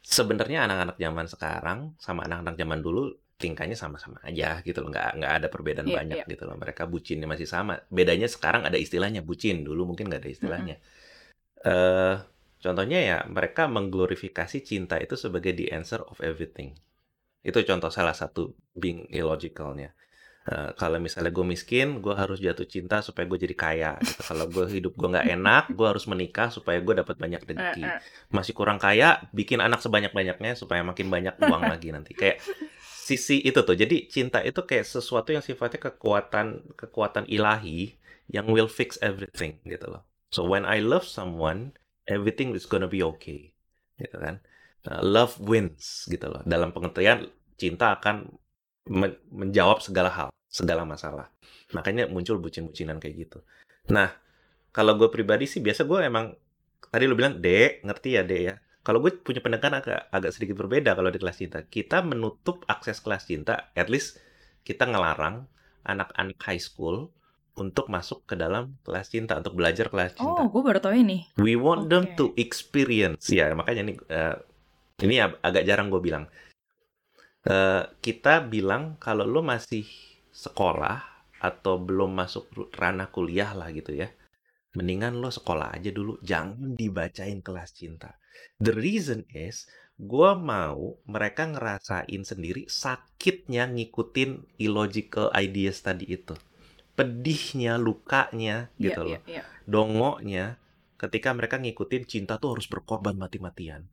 sebenarnya 0.00 0.64
anak-anak 0.64 0.96
zaman 0.96 1.26
sekarang 1.28 1.78
sama 2.00 2.24
anak-anak 2.24 2.56
zaman 2.56 2.80
dulu 2.80 3.12
tingkahnya 3.40 3.76
sama-sama 3.76 4.20
aja 4.20 4.60
gitu 4.60 4.84
loh 4.84 4.92
nggak 4.92 5.16
nggak 5.16 5.32
ada 5.32 5.46
perbedaan 5.48 5.88
yeah, 5.88 6.04
banyak 6.04 6.18
yeah. 6.24 6.28
gitu 6.28 6.44
loh 6.44 6.60
mereka 6.60 6.84
bucinnya 6.84 7.24
masih 7.24 7.48
sama 7.48 7.80
bedanya 7.88 8.28
sekarang 8.28 8.68
ada 8.68 8.76
istilahnya 8.76 9.24
bucin 9.24 9.64
dulu 9.64 9.88
mungkin 9.88 10.12
nggak 10.12 10.20
ada 10.20 10.30
istilahnya 10.30 10.76
mm 10.76 10.82
-hmm. 10.84 11.08
Uh, 11.60 12.16
contohnya 12.60 12.98
ya 13.00 13.18
mereka 13.28 13.68
mengglorifikasi 13.68 14.64
cinta 14.64 14.96
itu 14.96 15.16
sebagai 15.16 15.52
the 15.52 15.68
answer 15.72 16.00
of 16.00 16.16
everything. 16.24 16.72
Itu 17.44 17.60
contoh 17.64 17.92
salah 17.92 18.16
satu 18.16 18.56
being 18.72 19.08
illogicalnya. 19.12 19.92
Uh, 20.50 20.74
kalau 20.74 20.98
misalnya 20.98 21.30
gue 21.30 21.46
miskin, 21.46 22.02
gue 22.02 22.10
harus 22.10 22.42
jatuh 22.42 22.66
cinta 22.66 22.98
supaya 23.06 23.22
gue 23.30 23.38
jadi 23.38 23.54
kaya. 23.54 23.92
Gitu. 24.02 24.18
Kalau 24.34 24.50
gue 24.50 24.66
hidup 24.66 24.98
gue 24.98 25.08
nggak 25.14 25.28
enak, 25.38 25.64
gue 25.70 25.86
harus 25.86 26.10
menikah 26.10 26.50
supaya 26.50 26.82
gue 26.82 26.90
dapat 26.98 27.14
banyak 27.22 27.38
rezeki. 27.46 27.86
Masih 28.34 28.50
kurang 28.58 28.82
kaya, 28.82 29.22
bikin 29.30 29.62
anak 29.62 29.78
sebanyak-banyaknya 29.78 30.58
supaya 30.58 30.82
makin 30.82 31.06
banyak 31.06 31.38
uang 31.38 31.62
lagi 31.70 31.94
nanti. 31.94 32.18
Kayak 32.18 32.42
sisi 32.82 33.38
itu 33.46 33.62
tuh. 33.62 33.78
Jadi 33.78 34.10
cinta 34.10 34.42
itu 34.42 34.58
kayak 34.66 34.90
sesuatu 34.90 35.30
yang 35.30 35.42
sifatnya 35.42 35.86
kekuatan 35.86 36.74
kekuatan 36.74 37.30
ilahi 37.30 37.94
yang 38.26 38.50
will 38.50 38.66
fix 38.66 38.98
everything 38.98 39.62
gitu 39.62 39.86
loh. 39.86 40.02
So 40.34 40.46
when 40.46 40.66
I 40.66 40.82
love 40.82 41.06
someone, 41.06 41.78
everything 42.10 42.58
is 42.58 42.66
gonna 42.66 42.90
be 42.90 43.02
okay, 43.02 43.54
gitu 43.98 44.18
kan? 44.18 44.42
Uh, 44.82 45.02
love 45.02 45.38
wins 45.38 46.10
gitu 46.10 46.26
loh. 46.26 46.42
Dalam 46.42 46.74
pengertian 46.74 47.30
cinta 47.54 47.98
akan 47.98 48.30
men 48.90 49.18
menjawab 49.30 49.82
segala 49.82 50.10
hal, 50.10 50.28
segala 50.50 50.82
masalah. 50.82 51.30
Makanya 51.70 52.10
muncul 52.10 52.42
bucin-bucinan 52.42 52.98
kayak 52.98 53.14
gitu. 53.30 53.38
Nah, 53.94 54.10
kalau 54.74 54.98
gue 54.98 55.06
pribadi 55.08 55.46
sih 55.46 55.62
biasa 55.62 55.86
gue 55.86 55.98
emang 56.02 56.34
tadi 56.90 57.06
lu 57.06 57.14
bilang 57.14 57.38
dek 57.38 57.86
ngerti 57.86 58.18
ya 58.18 58.22
dek 58.26 58.42
ya. 58.42 58.54
Kalau 58.82 58.98
gue 58.98 59.14
punya 59.22 59.38
pendekatan 59.38 59.78
agak 59.78 60.10
agak 60.10 60.30
sedikit 60.34 60.58
berbeda 60.58 60.98
kalau 60.98 61.14
di 61.14 61.22
kelas 61.22 61.38
cinta. 61.38 61.62
Kita 61.62 62.02
menutup 62.02 62.66
akses 62.66 62.98
kelas 62.98 63.30
cinta, 63.30 63.70
at 63.78 63.86
least 63.86 64.18
kita 64.66 64.90
ngelarang 64.90 65.46
anak-anak 65.86 66.36
high 66.42 66.60
school 66.60 67.14
untuk 67.60 67.92
masuk 67.92 68.24
ke 68.24 68.34
dalam 68.34 68.80
kelas 68.82 69.12
cinta 69.12 69.36
untuk 69.36 69.54
belajar 69.54 69.92
kelas 69.92 70.16
cinta. 70.16 70.42
Oh, 70.42 70.48
gue 70.48 70.62
baru 70.64 70.80
tahu 70.80 70.96
ini. 70.96 71.28
We 71.36 71.60
want 71.60 71.86
okay. 71.86 71.92
them 71.92 72.04
to 72.16 72.32
experience. 72.40 73.28
Ya, 73.28 73.52
makanya 73.52 73.84
ini 73.84 73.94
uh, 74.08 74.36
ini 75.04 75.20
agak 75.20 75.64
jarang 75.68 75.92
gue 75.92 76.00
bilang. 76.00 76.24
Uh, 77.40 77.88
kita 78.04 78.44
bilang 78.44 79.00
kalau 79.00 79.24
lo 79.24 79.40
masih 79.40 79.88
sekolah 80.40 81.28
atau 81.40 81.76
belum 81.76 82.16
masuk 82.16 82.72
ranah 82.72 83.12
kuliah 83.12 83.52
lah 83.52 83.68
gitu 83.76 83.92
ya, 83.92 84.08
mendingan 84.72 85.20
lo 85.20 85.28
sekolah 85.28 85.76
aja 85.76 85.92
dulu, 85.92 86.16
jangan 86.24 86.76
dibacain 86.76 87.44
kelas 87.44 87.76
cinta. 87.76 88.16
The 88.56 88.72
reason 88.72 89.28
is 89.36 89.68
gue 90.00 90.30
mau 90.32 90.96
mereka 91.04 91.44
ngerasain 91.44 92.24
sendiri 92.24 92.64
sakitnya 92.72 93.68
ngikutin 93.68 94.56
illogical 94.56 95.28
ideas 95.36 95.84
tadi 95.84 96.08
itu 96.08 96.32
pedihnya, 97.00 97.80
lukanya 97.80 98.68
yeah, 98.76 98.84
gitu 98.84 99.00
loh. 99.00 99.20
Yeah, 99.24 99.40
yeah. 99.40 99.44
Dongoknya 99.64 100.44
ketika 101.00 101.32
mereka 101.32 101.56
ngikutin 101.56 102.04
cinta 102.04 102.36
tuh 102.36 102.52
harus 102.52 102.68
berkorban 102.68 103.16
mati-matian. 103.16 103.88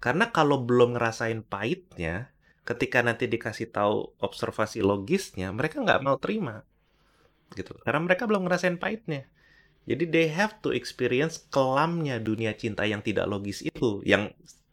Karena 0.00 0.32
kalau 0.32 0.64
belum 0.64 0.96
ngerasain 0.96 1.44
pahitnya, 1.44 2.32
ketika 2.68 3.00
nanti 3.00 3.24
dikasih 3.24 3.72
tahu 3.72 4.12
observasi 4.20 4.84
logisnya, 4.84 5.48
mereka 5.56 5.80
nggak 5.80 6.04
mau 6.04 6.20
terima. 6.20 6.68
Gitu. 7.56 7.72
Karena 7.80 8.04
mereka 8.04 8.28
belum 8.28 8.44
ngerasain 8.44 8.76
pahitnya. 8.76 9.24
Jadi 9.88 10.04
they 10.04 10.28
have 10.28 10.60
to 10.60 10.76
experience 10.76 11.48
kelamnya 11.48 12.20
dunia 12.20 12.52
cinta 12.52 12.84
yang 12.84 13.00
tidak 13.00 13.24
logis 13.24 13.64
itu, 13.64 14.04
yang 14.04 14.28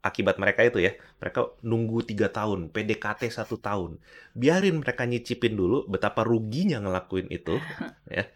akibat 0.06 0.38
mereka 0.38 0.62
itu 0.62 0.86
ya 0.86 0.94
mereka 1.18 1.50
nunggu 1.66 2.06
tiga 2.06 2.30
tahun 2.30 2.70
PDKT 2.70 3.26
satu 3.34 3.58
tahun 3.58 3.98
biarin 4.38 4.78
mereka 4.78 5.02
nyicipin 5.10 5.58
dulu 5.58 5.90
betapa 5.90 6.22
ruginya 6.22 6.78
ngelakuin 6.78 7.26
itu 7.34 7.58
ya 8.14 8.30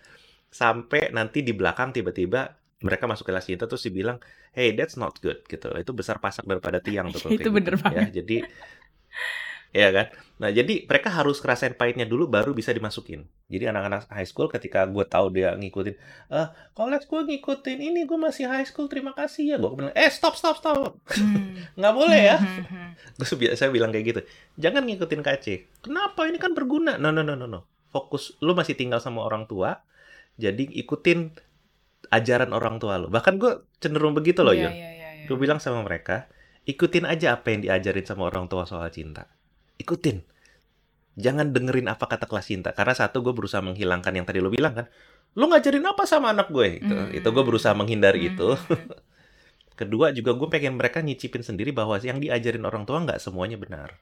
sampai 0.50 1.14
nanti 1.14 1.46
di 1.46 1.54
belakang 1.54 1.94
tiba-tiba 1.94 2.58
mereka 2.82 3.06
masuk 3.06 3.30
kelas 3.30 3.46
cinta 3.46 3.70
terus 3.70 3.86
dibilang 3.86 4.18
hey 4.58 4.74
that's 4.74 4.98
not 4.98 5.22
good 5.22 5.46
gitu 5.46 5.70
itu 5.78 5.92
besar 5.94 6.18
pasak 6.18 6.42
daripada 6.50 6.82
tiang 6.82 7.14
betul 7.14 7.30
itu 7.38 7.54
bener 7.54 7.78
gitu, 7.78 7.86
banget 7.86 8.02
ya 8.02 8.26
jadi 8.26 8.38
ya 9.76 9.90
kan? 9.94 10.08
Nah 10.40 10.50
jadi 10.50 10.88
mereka 10.88 11.12
harus 11.12 11.44
ngerasain 11.44 11.76
pahitnya 11.76 12.08
dulu 12.08 12.26
baru 12.26 12.56
bisa 12.56 12.72
dimasukin. 12.72 13.28
Jadi 13.50 13.70
anak-anak 13.70 14.10
high 14.10 14.28
school 14.28 14.48
ketika 14.48 14.88
gue 14.88 15.06
tahu 15.06 15.34
dia 15.34 15.54
ngikutin 15.54 15.96
eh 16.34 16.48
kalau 16.74 16.96
gue 16.96 17.22
ngikutin 17.34 17.80
ini 17.82 18.06
gue 18.06 18.20
masih 18.20 18.48
high 18.48 18.66
school 18.66 18.90
terima 18.90 19.12
kasih 19.14 19.54
ya. 19.54 19.58
Gue 19.60 19.72
bilang 19.76 19.94
eh 19.94 20.10
stop 20.10 20.34
stop 20.40 20.58
stop. 20.58 20.98
Hmm. 21.14 21.60
nggak 21.80 21.94
boleh 21.94 22.20
ya. 22.20 22.38
Hmm, 22.38 22.66
hmm, 22.66 22.90
gue 23.20 23.28
biasa 23.50 23.70
bilang 23.70 23.92
kayak 23.94 24.06
gitu 24.06 24.22
jangan 24.58 24.84
ngikutin 24.88 25.22
KC 25.22 25.46
kenapa? 25.86 26.26
Ini 26.26 26.38
kan 26.42 26.58
berguna. 26.58 26.98
No 26.98 27.14
no 27.14 27.22
no 27.22 27.36
no 27.36 27.46
no. 27.46 27.68
Fokus 27.90 28.38
lu 28.42 28.54
masih 28.54 28.78
tinggal 28.78 29.02
sama 29.02 29.26
orang 29.26 29.50
tua 29.50 29.82
jadi 30.40 30.64
ikutin 30.64 31.36
ajaran 32.10 32.56
orang 32.56 32.80
tua 32.80 32.96
lu. 32.96 33.12
Bahkan 33.12 33.38
gue 33.38 33.70
cenderung 33.80 34.14
begitu 34.14 34.44
loh 34.44 34.54
yeah, 34.54 34.70
ya 34.70 34.76
yeah, 34.76 34.92
yeah, 34.94 35.12
yeah. 35.24 35.28
gue 35.28 35.38
bilang 35.40 35.58
sama 35.58 35.82
mereka 35.82 36.28
ikutin 36.68 37.08
aja 37.08 37.40
apa 37.40 37.56
yang 37.56 37.66
diajarin 37.66 38.06
sama 38.06 38.28
orang 38.28 38.46
tua 38.52 38.68
soal 38.68 38.86
cinta 38.92 39.26
ikutin. 39.80 40.22
Jangan 41.20 41.52
dengerin 41.52 41.88
apa 41.92 42.06
kata 42.06 42.28
kelas 42.28 42.48
cinta. 42.48 42.70
Karena 42.72 42.96
satu, 42.96 43.24
gue 43.24 43.34
berusaha 43.34 43.60
menghilangkan 43.60 44.14
yang 44.14 44.28
tadi 44.28 44.40
lo 44.40 44.52
bilang 44.52 44.76
kan. 44.76 44.86
Lo 45.36 45.48
ngajarin 45.50 45.84
apa 45.88 46.04
sama 46.06 46.32
anak 46.32 46.52
gue? 46.52 46.80
Itu, 46.80 46.96
mm. 46.96 47.18
itu 47.18 47.28
gue 47.28 47.44
berusaha 47.44 47.74
menghindari 47.76 48.28
mm. 48.28 48.30
itu. 48.36 48.50
Kedua 49.80 50.12
juga 50.12 50.36
gue 50.36 50.48
pengen 50.52 50.76
mereka 50.76 51.00
nyicipin 51.00 51.40
sendiri 51.40 51.72
bahwa 51.72 51.96
yang 52.04 52.20
diajarin 52.20 52.68
orang 52.68 52.84
tua 52.84 53.00
nggak 53.04 53.20
semuanya 53.20 53.56
benar. 53.56 53.96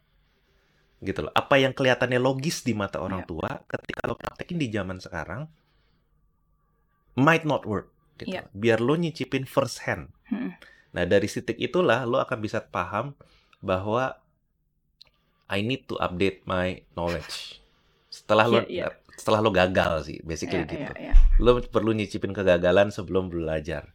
Gitu 1.02 1.26
loh. 1.26 1.34
Apa 1.34 1.62
yang 1.62 1.78
kelihatannya 1.78 2.18
logis 2.18 2.66
di 2.66 2.74
mata 2.74 2.98
orang 2.98 3.22
yeah. 3.22 3.30
tua, 3.30 3.50
ketika 3.70 4.02
lo 4.10 4.18
praktekin 4.18 4.58
di 4.58 4.68
zaman 4.74 4.98
sekarang, 4.98 5.46
might 7.14 7.46
not 7.46 7.66
work. 7.66 7.94
Gitu. 8.18 8.34
Yeah. 8.34 8.50
Biar 8.54 8.82
lo 8.82 8.98
nyicipin 8.98 9.46
first 9.46 9.86
hand. 9.86 10.10
Hmm. 10.30 10.58
Nah 10.98 11.06
dari 11.06 11.30
titik 11.30 11.62
itulah 11.62 12.10
lo 12.10 12.18
akan 12.22 12.42
bisa 12.42 12.66
paham 12.66 13.14
bahwa 13.62 14.18
I 15.48 15.64
need 15.64 15.88
to 15.88 15.96
update 16.00 16.44
my 16.44 16.84
knowledge. 16.94 17.64
Setelah 18.12 18.46
yeah, 18.48 18.54
lo 18.54 18.60
yeah. 18.68 18.92
setelah 19.16 19.40
lo 19.40 19.50
gagal 19.52 20.12
sih, 20.12 20.20
basically 20.24 20.68
yeah, 20.68 20.72
gitu. 20.72 20.86
Yeah, 20.92 21.16
yeah. 21.16 21.18
Lo 21.40 21.60
perlu 21.64 21.96
nyicipin 21.96 22.36
kegagalan 22.36 22.92
sebelum 22.92 23.32
belajar. 23.32 23.88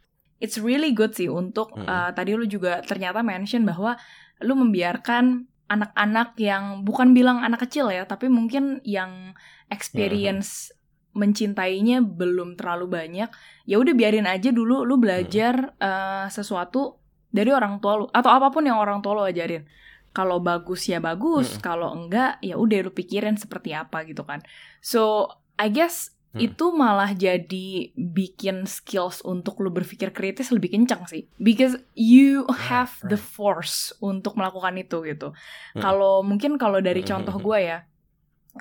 It's 0.43 0.59
really 0.59 0.91
good 0.97 1.15
sih 1.15 1.31
untuk 1.31 1.77
mm 1.77 1.87
-hmm. 1.87 1.89
uh, 1.89 2.11
tadi 2.17 2.35
lo 2.35 2.43
juga 2.49 2.83
ternyata 2.83 3.23
mention 3.23 3.63
bahwa 3.63 3.95
lo 4.43 4.55
membiarkan 4.59 5.47
anak-anak 5.71 6.37
yang 6.37 6.83
bukan 6.83 7.15
bilang 7.17 7.41
anak 7.41 7.69
kecil 7.69 7.89
ya, 7.89 8.05
tapi 8.09 8.27
mungkin 8.27 8.83
yang 8.83 9.37
experience 9.71 10.69
mm 10.69 10.73
-hmm. 10.73 10.81
mencintainya 11.13 11.97
belum 12.03 12.59
terlalu 12.59 12.91
banyak. 12.91 13.29
Ya 13.69 13.77
udah 13.79 13.95
biarin 13.95 14.27
aja 14.27 14.51
dulu 14.51 14.89
lo 14.89 14.97
belajar 14.97 15.77
mm 15.77 15.79
-hmm. 15.79 15.85
uh, 15.85 16.27
sesuatu 16.33 16.99
dari 17.33 17.49
orang 17.53 17.81
tua 17.81 18.01
lo 18.01 18.05
atau 18.13 18.29
apa 18.29 18.53
pun 18.53 18.65
yang 18.65 18.77
orang 18.77 19.01
tua 19.01 19.17
lo 19.17 19.25
ajarin 19.25 19.65
kalau 20.13 20.45
bagus 20.45 20.89
ya 20.89 21.01
bagus, 21.01 21.57
hmm. 21.57 21.61
kalau 21.65 21.89
enggak 21.97 22.37
ya 22.45 22.61
udah 22.61 22.85
lu 22.85 22.93
pikirin 22.93 23.41
seperti 23.41 23.73
apa 23.73 24.05
gitu 24.05 24.23
kan. 24.29 24.45
So 24.85 25.33
I 25.57 25.73
guess 25.73 26.13
hmm. 26.37 26.53
itu 26.53 26.69
malah 26.73 27.17
jadi 27.17 27.97
bikin 27.97 28.69
skills 28.69 29.25
untuk 29.25 29.61
lu 29.65 29.73
berpikir 29.73 30.13
kritis 30.13 30.53
lebih 30.53 30.77
kencang 30.77 31.09
sih. 31.09 31.25
Because 31.41 31.81
you 31.97 32.45
have 32.69 32.93
the 33.09 33.17
force 33.17 33.97
untuk 34.05 34.37
melakukan 34.37 34.77
itu 34.77 35.01
gitu. 35.09 35.33
Hmm. 35.77 35.81
Kalau 35.81 36.21
mungkin 36.21 36.61
kalau 36.61 36.85
dari 36.85 37.01
contoh 37.01 37.37
gue 37.41 37.59
ya, 37.73 37.89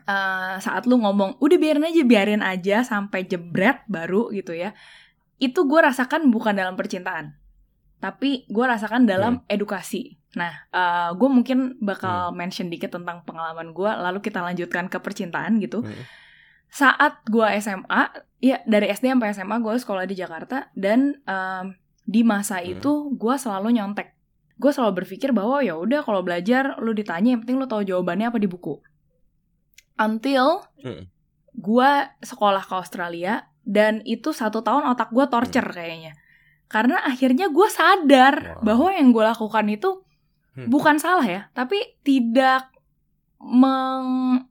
uh, 0.08 0.56
saat 0.64 0.88
lu 0.88 1.00
ngomong 1.04 1.36
udah 1.44 1.58
biarin 1.60 1.84
aja 1.84 2.02
biarin 2.08 2.44
aja 2.44 2.88
sampai 2.88 3.28
jebret 3.28 3.84
baru 3.92 4.32
gitu 4.32 4.56
ya. 4.56 4.72
Itu 5.42 5.66
gue 5.66 5.80
rasakan 5.82 6.30
bukan 6.30 6.54
dalam 6.54 6.78
percintaan, 6.78 7.34
tapi 8.02 8.50
gue 8.50 8.66
rasakan 8.66 9.06
dalam 9.06 9.46
hmm. 9.46 9.48
edukasi 9.48 10.22
Nah, 10.32 10.54
uh, 10.72 11.12
gue 11.12 11.28
mungkin 11.28 11.76
bakal 11.84 12.32
hmm. 12.32 12.36
mention 12.40 12.68
dikit 12.72 12.96
tentang 12.96 13.28
pengalaman 13.28 13.76
gue, 13.76 13.92
lalu 13.92 14.24
kita 14.24 14.40
lanjutkan 14.40 14.88
ke 14.88 14.98
percintaan 15.04 15.60
gitu. 15.60 15.84
Hmm. 15.84 16.04
Saat 16.72 17.28
gue 17.28 17.44
SMA, 17.60 18.04
ya 18.40 18.64
dari 18.64 18.88
SD 18.88 19.12
sampai 19.12 19.36
SMA 19.36 19.60
gue 19.60 19.76
sekolah 19.76 20.08
di 20.08 20.16
Jakarta 20.16 20.72
dan 20.72 21.20
um, 21.28 21.76
di 22.08 22.24
masa 22.24 22.64
hmm. 22.64 22.80
itu 22.80 22.92
gue 23.20 23.36
selalu 23.36 23.76
nyontek. 23.76 24.16
Gue 24.56 24.72
selalu 24.72 25.04
berpikir 25.04 25.36
bahwa 25.36 25.60
ya 25.60 25.76
udah 25.76 26.00
kalau 26.08 26.24
belajar 26.24 26.80
lu 26.80 26.96
ditanya 26.96 27.36
yang 27.36 27.42
penting 27.44 27.60
lu 27.60 27.68
tahu 27.68 27.84
jawabannya 27.84 28.32
apa 28.32 28.40
di 28.40 28.48
buku. 28.48 28.80
Until 30.00 30.64
hmm. 30.80 31.12
gue 31.60 31.92
sekolah 32.24 32.64
ke 32.64 32.74
Australia 32.80 33.52
dan 33.68 34.00
itu 34.08 34.32
satu 34.32 34.64
tahun 34.64 34.88
otak 34.96 35.12
gue 35.12 35.28
torture 35.28 35.68
hmm. 35.68 35.76
kayaknya. 35.76 36.14
Karena 36.72 37.04
akhirnya 37.04 37.52
gue 37.52 37.68
sadar 37.68 38.56
wow. 38.56 38.64
bahwa 38.64 38.90
yang 38.96 39.12
gue 39.12 39.24
lakukan 39.28 39.68
itu 39.68 40.00
Hmm. 40.52 40.68
bukan 40.68 41.00
salah 41.00 41.24
ya 41.24 41.42
tapi 41.56 41.80
tidak 42.04 42.68
meng 43.40 44.44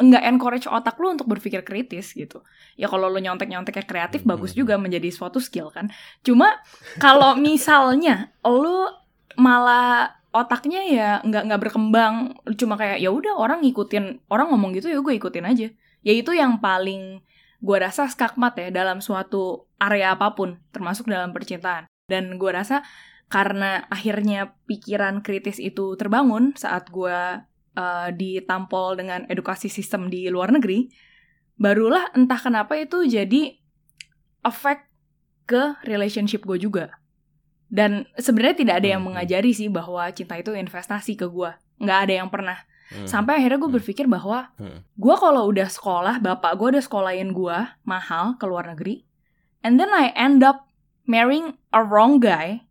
nggak 0.00 0.24
encourage 0.24 0.64
otak 0.64 0.96
lu 0.96 1.12
untuk 1.12 1.28
berpikir 1.28 1.60
kritis 1.60 2.16
gitu 2.16 2.40
ya 2.76 2.88
kalau 2.88 3.12
lu 3.12 3.20
nyontek 3.20 3.52
nyonteknya 3.52 3.84
kreatif 3.84 4.24
hmm. 4.24 4.32
bagus 4.32 4.56
juga 4.56 4.80
menjadi 4.80 5.12
suatu 5.12 5.44
skill 5.44 5.68
kan 5.68 5.92
cuma 6.24 6.56
kalau 6.96 7.36
misalnya 7.40 8.32
lu 8.48 8.88
malah 9.36 10.16
otaknya 10.32 10.88
ya 10.88 11.10
nggak 11.20 11.42
nggak 11.52 11.60
berkembang 11.68 12.32
cuma 12.56 12.80
kayak 12.80 13.04
ya 13.04 13.12
udah 13.12 13.36
orang 13.36 13.60
ngikutin 13.60 14.24
orang 14.32 14.48
ngomong 14.56 14.72
gitu 14.72 14.88
ya 14.88 15.04
gue 15.04 15.12
ikutin 15.20 15.44
aja 15.44 15.68
ya 16.00 16.12
itu 16.16 16.32
yang 16.32 16.64
paling 16.64 17.20
gue 17.62 17.78
rasa 17.78 18.10
skakmat 18.10 18.58
ya 18.58 18.68
dalam 18.74 18.98
suatu 18.98 19.70
area 19.78 20.18
apa 20.18 20.34
pun 20.34 20.58
termasuk 20.74 21.06
dalam 21.06 21.30
percintaan 21.30 21.86
Dan 22.10 22.36
gue 22.36 22.50
rasa 22.50 22.82
karena 23.30 23.86
akhirnya 23.88 24.58
pikiran 24.68 25.24
kritis 25.24 25.56
itu 25.56 25.96
terbangun 25.96 26.52
saat 26.58 26.90
gue 26.92 27.40
uh, 27.78 28.08
ditampol 28.12 28.98
dengan 28.98 29.24
edukasi 29.30 29.72
sistem 29.72 30.12
di 30.12 30.28
luar 30.28 30.52
negeri, 30.52 30.92
barulah 31.56 32.12
entah 32.12 32.36
kenapa 32.36 32.76
itu 32.76 33.08
jadi 33.08 33.56
efek 34.44 34.84
ke 35.48 35.80
relationship 35.88 36.44
gue 36.44 36.60
juga. 36.60 36.92
Dan 37.72 38.04
sebenarnya 38.20 38.56
tidak 38.60 38.74
ada 38.84 38.88
yang 38.92 39.00
hmm, 39.00 39.08
hmm. 39.08 39.16
mengajari 39.16 39.50
sih 39.56 39.72
bahwa 39.72 40.04
cinta 40.12 40.36
itu 40.36 40.52
investasi 40.52 41.16
ke 41.16 41.24
gue. 41.24 41.50
Nggak 41.80 41.98
ada 42.04 42.12
yang 42.20 42.28
pernah. 42.28 42.58
Hmm. 42.92 43.08
Sampai 43.08 43.40
akhirnya 43.40 43.56
gue 43.56 43.72
berpikir 43.80 44.04
bahwa 44.04 44.52
gue 44.96 45.14
kalau 45.16 45.48
udah 45.48 45.68
sekolah, 45.72 46.20
bapak 46.20 46.52
gue 46.60 46.76
udah 46.76 46.82
sekolahin 46.84 47.32
gue 47.32 47.58
mahal 47.88 48.36
ke 48.36 48.44
luar 48.44 48.68
negeri, 48.68 49.08
and 49.64 49.80
then 49.80 49.88
I 49.88 50.12
end 50.12 50.44
up 50.44 50.68
marrying 51.08 51.56
a 51.72 51.80
wrong 51.80 52.20
guy, 52.20 52.68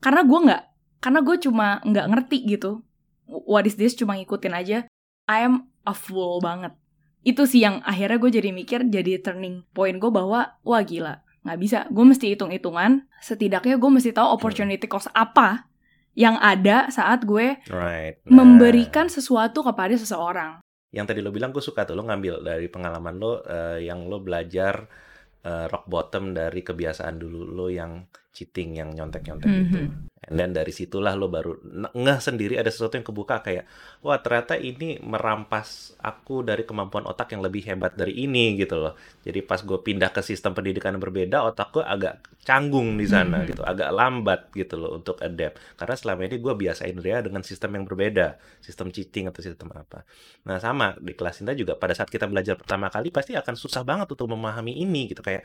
karena 0.00 0.24
gue 0.24 0.40
nggak 0.48 0.62
karena 1.04 1.20
gue 1.20 1.36
cuma 1.36 1.84
nggak 1.84 2.06
ngerti 2.16 2.38
gitu 2.56 2.80
what 3.28 3.68
is 3.68 3.76
this 3.76 3.92
cuma 3.92 4.16
ngikutin 4.16 4.56
aja 4.56 4.78
I 5.28 5.44
am 5.44 5.68
a 5.84 5.92
fool 5.92 6.40
banget. 6.40 6.72
Itu 7.24 7.44
sih 7.44 7.64
yang 7.64 7.80
akhirnya 7.84 8.20
gue 8.20 8.30
jadi 8.40 8.50
mikir 8.52 8.88
jadi 8.88 9.20
turning 9.20 9.64
point 9.72 9.96
gue 9.96 10.08
bahwa 10.12 10.56
wah 10.60 10.82
gila 10.84 11.24
nggak 11.44 11.58
bisa 11.60 11.78
gue 11.92 12.04
mesti 12.08 12.32
hitung 12.32 12.52
hitungan 12.52 13.04
setidaknya 13.20 13.76
gue 13.76 13.90
mesti 13.92 14.16
tahu 14.16 14.40
opportunity 14.40 14.88
cost 14.88 15.12
apa 15.12 15.68
yang 16.14 16.38
ada 16.38 16.90
saat 16.90 17.26
gue 17.26 17.58
right. 17.70 18.22
nah. 18.26 18.42
memberikan 18.42 19.10
sesuatu 19.10 19.62
kepada 19.62 19.94
seseorang 19.98 20.62
yang 20.94 21.10
tadi 21.10 21.18
lo 21.18 21.34
bilang 21.34 21.50
gue 21.50 21.62
suka 21.62 21.82
tuh 21.82 21.98
lo 21.98 22.06
ngambil 22.06 22.42
dari 22.46 22.70
pengalaman 22.70 23.14
lo 23.18 23.42
uh, 23.42 23.78
yang 23.82 24.06
lo 24.06 24.22
belajar 24.22 24.86
uh, 25.42 25.66
rock 25.66 25.90
bottom 25.90 26.30
dari 26.30 26.62
kebiasaan 26.62 27.18
dulu 27.18 27.50
lo 27.50 27.66
yang 27.66 28.06
cheating 28.34 28.74
yang 28.82 28.90
nyontek-nyontek 28.90 29.46
mm 29.46 29.54
-hmm. 29.54 29.64
itu. 29.70 29.80
And 30.24 30.40
then 30.40 30.50
dari 30.56 30.72
situlah 30.72 31.12
lo 31.14 31.28
baru 31.28 31.60
ngeh 31.92 32.18
sendiri 32.18 32.56
ada 32.56 32.72
sesuatu 32.72 32.96
yang 32.96 33.04
kebuka 33.04 33.44
kayak 33.44 33.68
wah 34.00 34.16
ternyata 34.24 34.56
ini 34.56 34.96
merampas 35.04 35.92
aku 36.00 36.40
dari 36.40 36.64
kemampuan 36.64 37.04
otak 37.04 37.36
yang 37.36 37.44
lebih 37.44 37.62
hebat 37.68 37.92
dari 37.94 38.24
ini 38.24 38.56
gitu 38.56 38.80
loh. 38.80 38.98
Jadi 39.22 39.44
pas 39.44 39.60
gue 39.60 39.78
pindah 39.78 40.10
ke 40.10 40.24
sistem 40.24 40.56
pendidikan 40.56 40.96
yang 40.96 41.04
berbeda 41.04 41.44
otak 41.44 41.76
gue 41.76 41.84
agak 41.84 42.24
canggung 42.42 42.96
di 42.96 43.06
sana 43.06 43.38
mm 43.38 43.40
-hmm. 43.44 43.50
gitu, 43.52 43.62
agak 43.62 43.88
lambat 43.92 44.40
gitu 44.56 44.74
loh 44.80 44.90
untuk 44.96 45.20
adapt. 45.20 45.60
Karena 45.78 45.94
selama 45.94 46.20
ini 46.26 46.36
gue 46.40 46.54
biasain 46.56 46.96
dia 46.98 47.20
dengan 47.20 47.44
sistem 47.44 47.70
yang 47.78 47.84
berbeda, 47.86 48.40
sistem 48.64 48.90
cheating 48.90 49.28
atau 49.28 49.44
sistem 49.44 49.70
apa. 49.76 50.08
Nah 50.48 50.56
sama 50.58 50.96
di 50.98 51.12
kelas 51.14 51.44
Inta 51.44 51.52
juga 51.52 51.76
pada 51.76 51.92
saat 51.92 52.08
kita 52.08 52.26
belajar 52.26 52.56
pertama 52.56 52.88
kali 52.88 53.12
pasti 53.12 53.36
akan 53.36 53.54
susah 53.54 53.84
banget 53.84 54.08
untuk 54.08 54.26
memahami 54.32 54.72
ini 54.80 55.12
gitu 55.12 55.20
kayak 55.20 55.44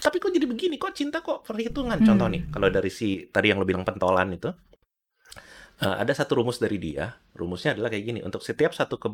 tapi 0.00 0.16
kok 0.16 0.32
jadi 0.32 0.48
begini 0.48 0.80
kok 0.80 0.96
cinta 0.96 1.20
kok 1.20 1.44
perhitungan 1.44 2.00
hmm. 2.00 2.06
contoh 2.08 2.28
nih 2.32 2.42
kalau 2.48 2.68
dari 2.72 2.90
si 2.90 3.28
tadi 3.28 3.52
yang 3.52 3.60
lo 3.60 3.68
bilang 3.68 3.84
pentolan 3.84 4.32
itu 4.32 4.48
uh, 5.84 5.96
ada 6.00 6.12
satu 6.16 6.40
rumus 6.40 6.56
dari 6.56 6.80
dia 6.80 7.12
rumusnya 7.36 7.76
adalah 7.76 7.92
kayak 7.92 8.04
gini 8.04 8.20
untuk 8.24 8.40
setiap 8.40 8.72
satu 8.72 8.96
ke 8.96 9.08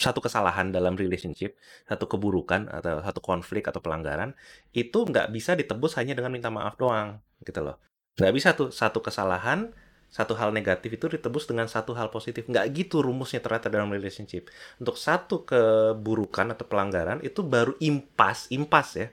satu 0.00 0.24
kesalahan 0.24 0.72
dalam 0.72 0.96
relationship, 0.96 1.60
satu 1.84 2.08
keburukan 2.08 2.72
atau 2.72 3.04
satu 3.04 3.20
konflik 3.20 3.68
atau 3.68 3.84
pelanggaran 3.84 4.32
itu 4.72 5.04
nggak 5.04 5.28
bisa 5.28 5.52
ditebus 5.52 6.00
hanya 6.00 6.16
dengan 6.16 6.32
minta 6.32 6.48
maaf 6.48 6.80
doang, 6.80 7.20
gitu 7.44 7.60
loh. 7.60 7.76
Nggak 8.16 8.32
bisa 8.32 8.48
tuh 8.56 8.72
satu 8.72 9.04
kesalahan, 9.04 9.68
satu 10.08 10.32
hal 10.40 10.56
negatif 10.56 10.96
itu 10.96 11.04
ditebus 11.04 11.44
dengan 11.44 11.68
satu 11.68 11.92
hal 11.92 12.08
positif. 12.08 12.48
Nggak 12.48 12.64
gitu 12.72 13.04
rumusnya 13.04 13.44
ternyata 13.44 13.68
dalam 13.68 13.92
relationship. 13.92 14.48
Untuk 14.80 14.96
satu 14.96 15.44
keburukan 15.44 16.56
atau 16.56 16.64
pelanggaran 16.64 17.20
itu 17.20 17.44
baru 17.44 17.76
impas, 17.84 18.48
impas 18.48 18.96
ya 18.96 19.12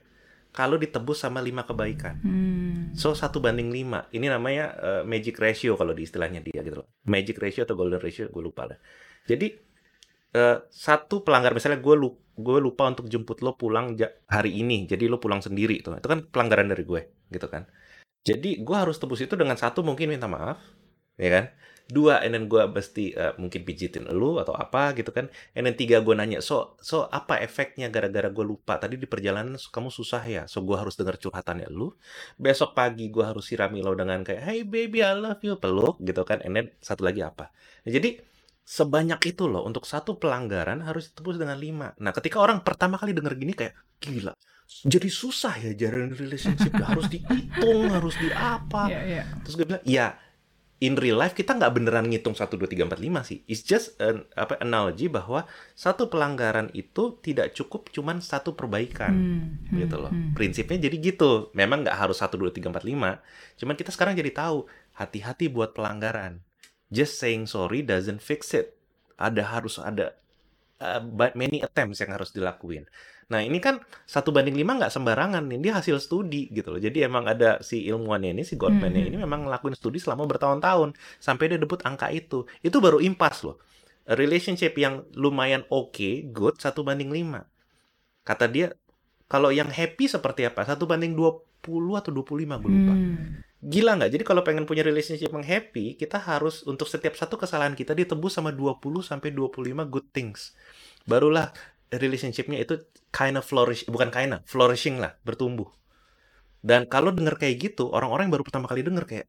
kalau 0.57 0.81
ditebus 0.81 1.21
sama 1.21 1.37
lima 1.37 1.69
kebaikan. 1.69 2.17
Hmm. 2.25 2.89
So 2.97 3.13
satu 3.13 3.37
banding 3.37 3.69
lima. 3.69 4.09
Ini 4.09 4.25
namanya 4.25 4.73
uh, 4.81 5.03
magic 5.05 5.37
ratio 5.37 5.77
kalau 5.77 5.93
di 5.93 6.09
istilahnya 6.09 6.41
dia 6.41 6.65
gitu 6.65 6.81
loh. 6.81 6.89
Magic 7.05 7.37
ratio 7.37 7.61
atau 7.61 7.77
golden 7.77 8.01
ratio 8.01 8.25
gue 8.25 8.41
lupa 8.41 8.65
lah. 8.65 8.81
Jadi 9.29 9.53
uh, 10.33 10.65
satu 10.65 11.21
pelanggar 11.21 11.53
misalnya 11.53 11.77
gue 11.77 11.93
lupa, 11.93 12.17
gue 12.33 12.57
lupa 12.57 12.89
untuk 12.89 13.05
jemput 13.05 13.45
lo 13.45 13.53
pulang 13.53 13.93
hari 14.25 14.57
ini. 14.57 14.89
Jadi 14.89 15.05
lo 15.05 15.21
pulang 15.21 15.45
sendiri 15.45 15.77
tuh. 15.85 15.93
Itu 16.01 16.09
kan 16.09 16.25
pelanggaran 16.25 16.73
dari 16.73 16.81
gue 16.81 17.29
gitu 17.29 17.45
kan. 17.45 17.69
Jadi 18.25 18.57
gue 18.65 18.77
harus 18.81 18.97
tebus 18.97 19.21
itu 19.21 19.37
dengan 19.37 19.61
satu 19.61 19.85
mungkin 19.85 20.09
minta 20.09 20.25
maaf, 20.25 20.57
ya 21.21 21.29
kan? 21.29 21.45
Dua 21.87 22.19
and 22.23 22.35
then 22.35 22.45
gue 22.51 22.59
mesti 22.67 23.15
uh, 23.15 23.33
mungkin 23.39 23.63
pijitin 23.63 24.07
lu 24.11 24.37
atau 24.37 24.53
apa 24.55 24.91
gitu 24.95 25.09
kan. 25.15 25.31
And 25.55 25.67
then 25.67 25.75
tiga 25.75 26.03
gue 26.03 26.13
nanya 26.13 26.43
so 26.43 26.75
so 26.83 27.07
apa 27.07 27.39
efeknya 27.39 27.87
gara-gara 27.87 28.27
gue 28.27 28.45
lupa? 28.45 28.77
Tadi 28.77 28.99
di 28.99 29.07
perjalanan 29.07 29.55
kamu 29.55 29.89
susah 29.89 30.23
ya? 30.27 30.43
So 30.45 30.63
gue 30.67 30.75
harus 30.75 30.99
dengar 30.99 31.15
curhatannya 31.17 31.71
lu 31.71 31.95
besok 32.35 32.75
pagi 32.75 33.07
gue 33.07 33.23
harus 33.23 33.47
sirami 33.47 33.79
lo 33.79 33.95
dengan 33.95 34.21
kayak 34.21 34.41
hey 34.43 34.61
baby 34.67 35.01
I 35.01 35.15
love 35.15 35.41
you 35.41 35.55
peluk 35.57 35.99
gitu 36.03 36.21
kan. 36.27 36.43
And 36.43 36.59
then 36.59 36.67
satu 36.83 37.07
lagi 37.07 37.23
apa? 37.23 37.49
Nah, 37.87 37.91
jadi 37.91 38.19
sebanyak 38.67 39.23
itu 39.31 39.47
loh 39.47 39.63
untuk 39.63 39.87
satu 39.87 40.19
pelanggaran 40.19 40.83
harus 40.83 41.11
ditebus 41.11 41.39
dengan 41.39 41.55
lima. 41.55 41.95
Nah 42.03 42.11
ketika 42.11 42.43
orang 42.43 42.61
pertama 42.67 42.99
kali 42.99 43.15
denger 43.15 43.33
gini 43.39 43.55
kayak 43.55 43.73
gila 44.03 44.35
jadi 44.67 45.07
susah 45.07 45.55
ya 45.63 45.71
jalan 45.87 46.11
relationship 46.11 46.75
harus 46.75 47.07
dihitung 47.07 47.87
harus 47.87 48.15
di 48.19 48.29
apa 48.35 48.87
yeah, 48.91 49.23
yeah. 49.23 49.25
terus 49.41 49.55
gue 49.55 49.65
bilang 49.65 49.83
ya 49.87 50.19
in 50.77 50.93
real 50.93 51.17
life 51.17 51.33
kita 51.33 51.57
nggak 51.57 51.73
beneran 51.73 52.05
ngitung 52.05 52.37
1, 52.37 52.53
2, 52.53 52.69
3, 52.69 52.85
4, 52.85 53.01
5 53.01 53.29
sih. 53.29 53.41
It's 53.49 53.65
just 53.65 53.97
an 53.97 54.29
apa 54.37 54.61
analogy 54.61 55.09
bahwa 55.09 55.49
satu 55.73 56.05
pelanggaran 56.05 56.69
itu 56.77 57.17
tidak 57.25 57.57
cukup 57.57 57.89
cuman 57.89 58.21
satu 58.21 58.53
perbaikan. 58.53 59.13
Hmm, 59.13 59.41
hmm, 59.73 59.77
gitu 59.81 59.95
loh. 59.97 60.11
Hmm. 60.13 60.37
Prinsipnya 60.37 60.77
jadi 60.77 60.97
gitu. 61.01 61.49
Memang 61.57 61.81
nggak 61.81 61.97
harus 61.97 62.21
1, 62.21 62.37
2, 62.37 62.53
3, 62.53 62.69
4, 62.69 62.85
5. 62.85 63.57
Cuman 63.57 63.75
kita 63.75 63.89
sekarang 63.89 64.13
jadi 64.13 64.29
tahu, 64.29 64.69
hati-hati 64.93 65.49
buat 65.49 65.73
pelanggaran. 65.73 66.45
Just 66.93 67.17
saying 67.17 67.49
sorry 67.49 67.81
doesn't 67.81 68.21
fix 68.21 68.53
it. 68.53 68.77
Ada 69.17 69.49
harus 69.49 69.81
ada 69.81 70.13
uh, 70.77 71.01
many 71.33 71.65
attempts 71.65 71.97
yang 72.05 72.13
harus 72.13 72.29
dilakuin. 72.29 72.85
Nah 73.27 73.43
ini 73.43 73.59
kan 73.59 73.83
satu 74.07 74.31
banding 74.31 74.55
lima 74.55 74.79
nggak 74.79 74.87
sembarangan 74.87 75.43
nih, 75.51 75.59
dia 75.59 75.73
hasil 75.75 75.99
studi 75.99 76.47
gitu 76.47 76.71
loh. 76.71 76.79
Jadi 76.79 77.03
emang 77.03 77.27
ada 77.27 77.59
si 77.59 77.83
ilmuwannya 77.83 78.31
ini, 78.39 78.43
si 78.47 78.55
Goldman-nya 78.55 79.03
hmm. 79.03 79.09
ini 79.11 79.17
memang 79.19 79.51
ngelakuin 79.51 79.75
studi 79.75 79.99
selama 79.99 80.23
bertahun-tahun 80.31 80.95
sampai 81.19 81.51
dia 81.51 81.59
debut 81.59 81.79
angka 81.83 82.07
itu. 82.15 82.47
Itu 82.63 82.79
baru 82.79 83.03
impas 83.03 83.43
loh. 83.43 83.59
Relationship 84.07 84.79
yang 84.79 85.03
lumayan 85.19 85.67
oke, 85.67 85.91
okay, 85.91 86.23
good, 86.31 86.55
satu 86.63 86.87
banding 86.87 87.11
lima. 87.11 87.43
Kata 88.23 88.47
dia, 88.47 88.71
kalau 89.27 89.51
yang 89.51 89.67
happy 89.67 90.07
seperti 90.07 90.47
apa? 90.47 90.63
Satu 90.63 90.87
banding 90.87 91.11
20 91.11 91.99
atau 91.99 92.11
25 92.15 92.63
gue 92.63 92.71
lupa. 92.71 92.95
Hmm. 92.95 93.43
Gila 93.59 93.99
nggak? 93.99 94.11
Jadi 94.15 94.23
kalau 94.23 94.47
pengen 94.47 94.63
punya 94.63 94.87
relationship 94.87 95.27
yang 95.27 95.43
happy, 95.43 95.99
kita 95.99 96.15
harus 96.15 96.63
untuk 96.63 96.87
setiap 96.87 97.19
satu 97.19 97.35
kesalahan 97.35 97.75
kita 97.75 97.91
ditebus 97.91 98.39
sama 98.39 98.55
20 98.55 98.79
sampai 99.03 99.35
25 99.35 99.83
good 99.91 100.07
things. 100.15 100.55
Barulah 101.03 101.51
relationshipnya 101.91 102.59
itu 102.59 102.83
kind 103.15 103.39
of 103.39 103.43
flourish 103.47 103.87
bukan 103.87 104.11
kind 104.11 104.31
of 104.35 104.39
flourishing 104.43 104.99
lah 104.99 105.15
bertumbuh. 105.23 105.71
Dan 106.59 106.89
kalau 106.91 107.15
denger 107.15 107.39
kayak 107.39 107.55
gitu 107.63 107.87
orang-orang 107.93 108.27
yang 108.27 108.33
baru 108.39 108.45
pertama 108.47 108.67
kali 108.67 108.83
denger 108.83 109.05
kayak 109.07 109.27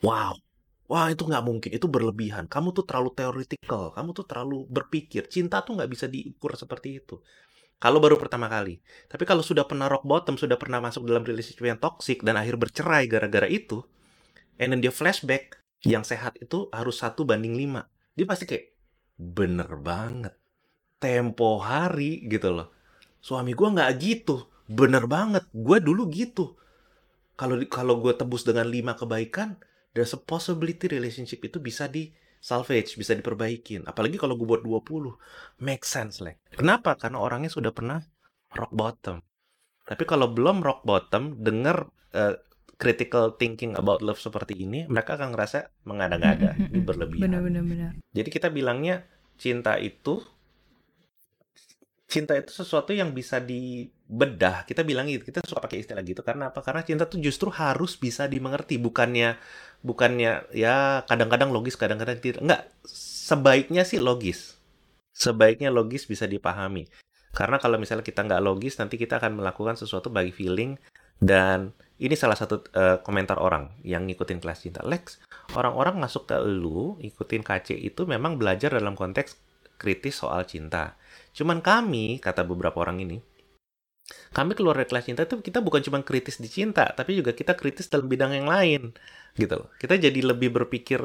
wow 0.00 0.32
wah 0.88 1.08
itu 1.08 1.24
nggak 1.24 1.44
mungkin 1.44 1.70
itu 1.72 1.86
berlebihan. 1.88 2.48
Kamu 2.48 2.72
tuh 2.72 2.84
terlalu 2.88 3.12
theoretical 3.12 3.92
kamu 3.92 4.10
tuh 4.16 4.24
terlalu 4.24 4.64
berpikir. 4.68 5.28
Cinta 5.28 5.60
tuh 5.60 5.76
nggak 5.76 5.90
bisa 5.92 6.08
diukur 6.08 6.56
seperti 6.56 7.00
itu. 7.04 7.20
Kalau 7.82 7.98
baru 7.98 8.14
pertama 8.14 8.46
kali. 8.46 8.78
Tapi 9.10 9.24
kalau 9.26 9.42
sudah 9.42 9.66
pernah 9.66 9.90
rock 9.90 10.06
bottom 10.06 10.38
sudah 10.38 10.56
pernah 10.56 10.78
masuk 10.78 11.04
dalam 11.04 11.26
relationship 11.26 11.66
yang 11.66 11.80
toxic 11.82 12.22
dan 12.24 12.38
akhir 12.40 12.56
bercerai 12.56 13.04
gara-gara 13.10 13.50
itu 13.50 13.82
and 14.56 14.72
then 14.72 14.80
dia 14.80 14.94
flashback 14.94 15.60
yang 15.82 16.06
sehat 16.06 16.38
itu 16.38 16.70
harus 16.70 17.02
satu 17.02 17.26
banding 17.26 17.58
lima. 17.58 17.90
Dia 18.14 18.24
pasti 18.24 18.46
kayak 18.46 18.70
bener 19.18 19.68
banget 19.82 20.41
tempo 21.02 21.58
hari 21.58 22.22
gitu 22.30 22.54
loh. 22.54 22.70
Suami 23.18 23.58
gue 23.58 23.66
nggak 23.66 23.90
gitu, 23.98 24.46
bener 24.70 25.10
banget. 25.10 25.42
Gue 25.50 25.82
dulu 25.82 26.06
gitu. 26.06 26.54
Kalau 27.34 27.58
kalau 27.66 27.98
gue 27.98 28.14
tebus 28.14 28.46
dengan 28.46 28.70
lima 28.70 28.94
kebaikan, 28.94 29.58
there's 29.98 30.14
a 30.14 30.20
possibility 30.20 30.86
relationship 30.86 31.42
itu 31.42 31.58
bisa 31.58 31.90
di 31.90 32.14
salvage, 32.38 32.94
bisa 32.94 33.14
diperbaikin. 33.18 33.86
Apalagi 33.86 34.18
kalau 34.18 34.38
gue 34.38 34.46
buat 34.46 34.62
20. 34.62 35.62
Make 35.62 35.82
sense, 35.86 36.22
like. 36.22 36.42
Kenapa? 36.54 36.94
Karena 36.98 37.22
orangnya 37.22 37.50
sudah 37.50 37.74
pernah 37.74 38.02
rock 38.54 38.70
bottom. 38.74 39.22
Tapi 39.82 40.02
kalau 40.06 40.30
belum 40.30 40.62
rock 40.62 40.86
bottom, 40.86 41.38
denger 41.42 41.90
uh, 42.14 42.34
critical 42.78 43.38
thinking 43.38 43.78
about 43.78 44.02
love 44.02 44.18
seperti 44.18 44.58
ini, 44.58 44.90
mereka 44.90 45.14
akan 45.14 45.34
ngerasa 45.34 45.70
mengada-ngada, 45.86 46.58
ini 46.58 46.82
berlebihan. 46.88 47.30
Benar-benar. 47.30 47.90
Jadi 48.10 48.28
kita 48.30 48.50
bilangnya 48.50 49.06
cinta 49.38 49.78
itu 49.78 50.22
cinta 52.12 52.36
itu 52.36 52.52
sesuatu 52.52 52.92
yang 52.92 53.16
bisa 53.16 53.40
dibedah. 53.40 54.68
Kita 54.68 54.84
bilang 54.84 55.08
gitu, 55.08 55.24
kita 55.24 55.40
suka 55.48 55.64
pakai 55.64 55.80
istilah 55.80 56.04
gitu 56.04 56.20
karena 56.20 56.52
apa? 56.52 56.60
Karena 56.60 56.84
cinta 56.84 57.08
tuh 57.08 57.24
justru 57.24 57.48
harus 57.48 57.96
bisa 57.96 58.28
dimengerti, 58.28 58.76
bukannya 58.76 59.40
bukannya 59.80 60.52
ya 60.52 61.08
kadang-kadang 61.08 61.48
logis, 61.48 61.80
kadang-kadang 61.80 62.20
tidak. 62.20 62.44
Enggak, 62.44 62.68
sebaiknya 62.84 63.88
sih 63.88 63.96
logis. 63.96 64.60
Sebaiknya 65.16 65.72
logis 65.72 66.04
bisa 66.04 66.28
dipahami. 66.28 66.84
Karena 67.32 67.56
kalau 67.56 67.80
misalnya 67.80 68.04
kita 68.04 68.28
nggak 68.28 68.44
logis, 68.44 68.76
nanti 68.76 69.00
kita 69.00 69.16
akan 69.16 69.40
melakukan 69.40 69.80
sesuatu 69.80 70.12
bagi 70.12 70.36
feeling 70.36 70.76
dan 71.16 71.72
ini 71.96 72.12
salah 72.12 72.36
satu 72.36 72.66
uh, 72.76 72.98
komentar 73.00 73.40
orang 73.40 73.72
yang 73.80 74.04
ngikutin 74.04 74.42
kelas 74.42 74.68
cinta. 74.68 74.84
Lex, 74.84 75.22
orang-orang 75.56 75.96
masuk 75.96 76.28
ke 76.28 76.36
lu, 76.44 77.00
ikutin 77.00 77.40
KC 77.40 77.78
itu 77.78 78.04
memang 78.04 78.36
belajar 78.36 78.76
dalam 78.76 78.92
konteks 78.92 79.40
kritis 79.80 80.20
soal 80.20 80.44
cinta. 80.44 80.98
Cuman 81.32 81.64
kami, 81.64 82.20
kata 82.20 82.44
beberapa 82.44 82.80
orang 82.80 83.02
ini, 83.02 83.18
kami 84.32 84.52
keluar 84.52 84.76
dari 84.76 84.88
kelas 84.88 85.04
cinta 85.08 85.22
itu 85.24 85.40
kita 85.40 85.64
bukan 85.64 85.80
cuma 85.80 85.98
kritis 86.04 86.36
di 86.36 86.48
cinta, 86.48 86.88
tapi 86.92 87.16
juga 87.16 87.32
kita 87.32 87.56
kritis 87.56 87.88
dalam 87.88 88.08
bidang 88.08 88.36
yang 88.36 88.48
lain, 88.48 88.82
gitu 89.36 89.64
loh. 89.64 89.68
Kita 89.80 89.96
jadi 89.96 90.20
lebih 90.20 90.52
berpikir 90.52 91.00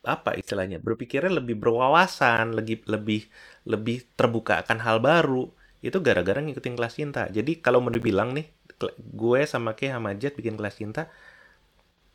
apa 0.00 0.32
istilahnya 0.32 0.80
berpikirnya 0.80 1.44
lebih 1.44 1.60
berwawasan 1.60 2.56
lebih 2.56 2.80
lebih 2.88 3.28
lebih 3.68 4.08
terbuka 4.16 4.64
akan 4.64 4.80
hal 4.80 4.96
baru 4.96 5.52
itu 5.84 6.00
gara-gara 6.00 6.40
ngikutin 6.40 6.74
kelas 6.76 6.94
cinta 6.96 7.28
jadi 7.28 7.60
kalau 7.60 7.84
mau 7.84 7.92
dibilang 7.92 8.32
nih 8.32 8.48
gue 8.96 9.40
sama 9.44 9.76
Ke 9.76 9.92
sama 9.92 10.16
Jet 10.16 10.40
bikin 10.40 10.56
kelas 10.56 10.80
cinta 10.80 11.12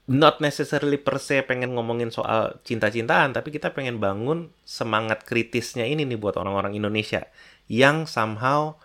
not 0.05 0.37
necessarily 0.37 1.01
per 1.01 1.17
se 1.17 1.41
pengen 1.41 1.73
ngomongin 1.73 2.13
soal 2.13 2.61
cinta-cintaan 2.61 3.33
tapi 3.33 3.49
kita 3.49 3.73
pengen 3.73 3.97
bangun 3.97 4.53
semangat 4.61 5.25
kritisnya 5.25 5.89
ini 5.89 6.05
nih 6.05 6.19
buat 6.21 6.37
orang-orang 6.37 6.77
Indonesia 6.77 7.25
yang 7.65 8.05
somehow 8.05 8.77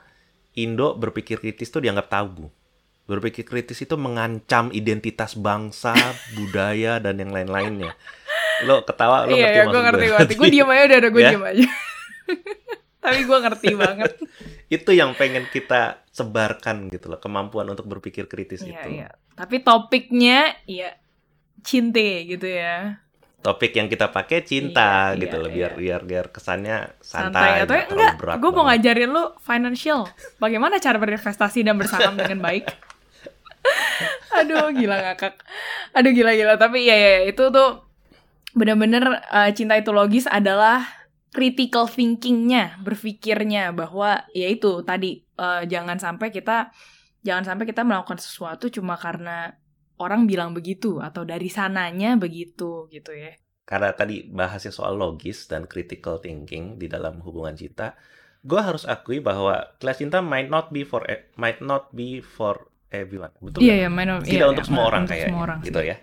Indo 0.58 0.98
berpikir 0.98 1.38
kritis 1.38 1.70
tuh 1.70 1.78
dianggap 1.84 2.10
tabu. 2.10 2.50
Berpikir 3.06 3.46
kritis 3.46 3.78
itu 3.82 3.94
mengancam 3.94 4.74
identitas 4.74 5.38
bangsa 5.38 5.94
budaya 6.36 6.98
dan 6.98 7.22
yang 7.22 7.30
lain-lainnya. 7.30 7.94
Lo 8.66 8.82
ketawa 8.82 9.30
lo 9.30 9.34
iya, 9.34 9.54
ngerti 9.54 9.56
iya, 9.56 9.64
gue 9.64 9.82
ngerti 9.82 10.04
gue 10.06 10.36
gue 10.36 10.48
diem 10.50 10.68
aja 10.68 10.82
udah 10.84 10.98
udah 10.98 11.10
gue 11.10 11.22
ya? 11.24 11.30
diem 11.30 11.44
aja. 11.44 11.68
Tapi 13.04 13.20
gue 13.24 13.38
ngerti 13.40 13.68
banget. 13.78 14.12
Itu 14.68 14.90
yang 14.92 15.16
pengen 15.16 15.48
kita 15.48 16.02
sebarkan 16.10 16.90
gitu 16.90 17.06
loh 17.08 17.22
kemampuan 17.22 17.70
untuk 17.70 17.86
berpikir 17.86 18.26
kritis 18.26 18.66
iya, 18.66 18.82
itu. 18.82 18.88
iya. 19.00 19.08
tapi 19.38 19.64
topiknya 19.64 20.52
ya 20.68 20.92
cinte 21.62 22.26
gitu 22.26 22.46
ya. 22.46 23.00
Topik 23.40 23.72
yang 23.72 23.88
kita 23.88 24.12
pakai 24.12 24.44
cinta 24.44 25.16
iya, 25.16 25.20
gitu 25.24 25.36
iya, 25.40 25.42
loh 25.42 25.50
biar 25.50 25.72
iya. 25.72 25.80
biar 25.80 26.00
biar 26.04 26.26
kesannya 26.28 26.92
santai, 27.00 27.64
santai. 27.64 27.64
atau 27.64 27.96
enggak 27.96 28.36
gue 28.36 28.50
mau 28.52 28.64
ngajarin 28.68 29.10
lo 29.10 29.32
financial. 29.40 30.04
Bagaimana 30.36 30.76
cara 30.76 31.00
berinvestasi 31.00 31.64
dan 31.64 31.80
bersaham 31.80 32.20
dengan 32.20 32.44
baik? 32.44 32.68
Aduh 34.44 34.68
gila 34.76 34.96
ngakak. 35.00 35.40
Aduh 35.96 36.12
gila 36.12 36.36
gila. 36.36 36.60
Tapi 36.60 36.84
ya 36.84 36.96
ya 36.96 37.32
itu 37.32 37.48
tuh 37.48 37.88
benar-benar 38.52 39.24
uh, 39.32 39.50
cinta 39.56 39.78
itu 39.80 39.88
logis 39.88 40.28
adalah 40.28 40.84
critical 41.30 41.86
thinkingnya, 41.86 42.76
berpikirnya 42.82 43.70
bahwa 43.70 44.26
ya 44.34 44.50
itu 44.50 44.82
tadi 44.82 45.22
uh, 45.38 45.62
jangan 45.64 45.96
sampai 45.96 46.34
kita 46.34 46.74
jangan 47.20 47.44
sampai 47.44 47.64
kita 47.68 47.84
melakukan 47.84 48.18
sesuatu 48.18 48.72
cuma 48.72 48.96
karena 48.96 49.54
orang 50.00 50.24
bilang 50.24 50.56
begitu 50.56 50.98
atau 50.98 51.28
dari 51.28 51.52
sananya 51.52 52.16
begitu 52.16 52.88
gitu 52.88 53.12
ya. 53.12 53.36
Karena 53.68 53.94
tadi 53.94 54.26
bahasnya 54.26 54.74
soal 54.74 54.98
logis 54.98 55.46
dan 55.46 55.68
critical 55.68 56.18
thinking 56.18 56.80
di 56.80 56.90
dalam 56.90 57.22
hubungan 57.22 57.54
cinta, 57.54 57.94
gue 58.42 58.58
harus 58.58 58.88
akui 58.88 59.22
bahwa 59.22 59.76
kelas 59.78 60.00
cinta 60.00 60.18
might 60.24 60.50
not 60.50 60.74
be 60.74 60.82
for 60.82 61.06
e, 61.06 61.30
might 61.38 61.62
not 61.62 61.92
be 61.94 62.18
for 62.18 62.72
everyone, 62.90 63.30
betul? 63.38 63.62
Iya, 63.62 63.68
yeah, 63.68 63.78
yeah, 63.86 63.90
might 63.92 64.08
not, 64.10 64.26
Tidak 64.26 64.34
yeah, 64.34 64.50
untuk 64.50 64.64
yeah, 64.66 64.70
semua 64.72 64.84
orang 64.90 65.04
kayaknya, 65.06 65.62
gitu 65.62 65.80
ya, 65.86 65.96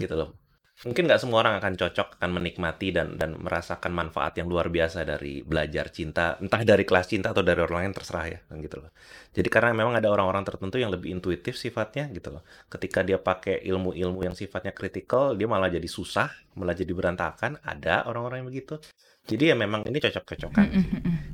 gitu 0.00 0.16
loh 0.18 0.45
mungkin 0.86 1.10
nggak 1.10 1.18
semua 1.18 1.42
orang 1.42 1.58
akan 1.58 1.74
cocok 1.74 2.22
akan 2.22 2.30
menikmati 2.30 2.94
dan 2.94 3.18
dan 3.18 3.34
merasakan 3.34 3.90
manfaat 3.90 4.38
yang 4.38 4.46
luar 4.46 4.70
biasa 4.70 5.02
dari 5.02 5.42
belajar 5.42 5.90
cinta 5.90 6.38
entah 6.38 6.62
dari 6.62 6.86
kelas 6.86 7.10
cinta 7.10 7.34
atau 7.34 7.42
dari 7.42 7.58
orang 7.58 7.90
lain 7.90 7.92
terserah 7.92 8.26
ya 8.30 8.38
kan 8.46 8.62
gitu 8.62 8.78
loh. 8.78 8.94
Jadi 9.34 9.48
karena 9.50 9.74
memang 9.74 9.98
ada 9.98 10.06
orang-orang 10.06 10.46
tertentu 10.46 10.78
yang 10.78 10.94
lebih 10.94 11.10
intuitif 11.10 11.58
sifatnya 11.58 12.06
gitu 12.14 12.30
loh. 12.30 12.46
Ketika 12.70 13.02
dia 13.02 13.18
pakai 13.18 13.66
ilmu-ilmu 13.66 14.22
yang 14.22 14.38
sifatnya 14.38 14.70
kritikal 14.70 15.34
dia 15.34 15.50
malah 15.50 15.66
jadi 15.66 15.90
susah 15.90 16.30
malah 16.54 16.72
jadi 16.72 16.94
berantakan 16.94 17.58
ada 17.66 18.06
orang-orang 18.06 18.46
yang 18.46 18.48
begitu. 18.48 18.78
Jadi 19.26 19.50
ya 19.50 19.56
memang 19.58 19.82
ini 19.90 19.98
cocok-cocokan 19.98 20.66
sih. 20.70 20.90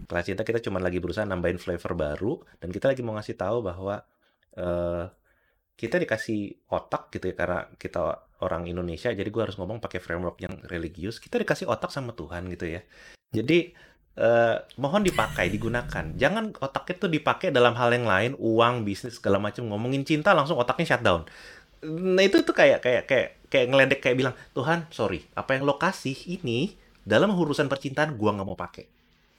kelas 0.08 0.24
cinta 0.28 0.42
kita 0.48 0.64
cuma 0.64 0.80
lagi 0.80 0.96
berusaha 0.96 1.28
nambahin 1.28 1.60
flavor 1.60 1.92
baru 1.92 2.32
dan 2.56 2.72
kita 2.72 2.88
lagi 2.88 3.04
mau 3.04 3.12
ngasih 3.20 3.36
tahu 3.36 3.60
bahwa 3.60 4.00
uh, 4.56 5.04
kita 5.82 5.98
dikasih 5.98 6.70
otak 6.70 7.10
gitu 7.10 7.26
ya 7.26 7.34
karena 7.34 7.66
kita 7.74 8.30
orang 8.38 8.70
Indonesia 8.70 9.10
jadi 9.10 9.26
gue 9.26 9.42
harus 9.42 9.58
ngomong 9.58 9.82
pakai 9.82 9.98
framework 9.98 10.38
yang 10.38 10.54
religius 10.70 11.18
kita 11.18 11.42
dikasih 11.42 11.66
otak 11.66 11.90
sama 11.90 12.14
Tuhan 12.14 12.46
gitu 12.54 12.70
ya. 12.70 12.86
Jadi 13.34 13.74
eh, 14.14 14.56
mohon 14.78 15.02
dipakai 15.02 15.50
digunakan. 15.50 16.14
Jangan 16.14 16.54
otak 16.62 16.94
itu 16.94 17.10
dipakai 17.10 17.50
dalam 17.50 17.74
hal 17.74 17.90
yang 17.90 18.06
lain 18.06 18.32
uang 18.38 18.86
bisnis 18.86 19.18
segala 19.18 19.42
macam 19.42 19.66
ngomongin 19.66 20.06
cinta 20.06 20.30
langsung 20.30 20.54
otaknya 20.62 20.94
shutdown 20.94 21.26
nah 21.82 22.22
itu 22.22 22.46
tuh 22.46 22.54
kayak 22.54 22.78
kayak 22.78 23.02
kayak 23.10 23.28
kayak 23.50 23.66
ngeledek 23.66 23.98
kayak 23.98 24.16
bilang 24.16 24.34
Tuhan 24.54 24.86
sorry 24.94 25.26
apa 25.34 25.58
yang 25.58 25.66
lo 25.66 25.82
kasih 25.82 26.14
ini 26.30 26.78
dalam 27.02 27.34
urusan 27.34 27.66
percintaan 27.66 28.14
gue 28.14 28.30
nggak 28.30 28.46
mau 28.46 28.54
pakai. 28.54 28.86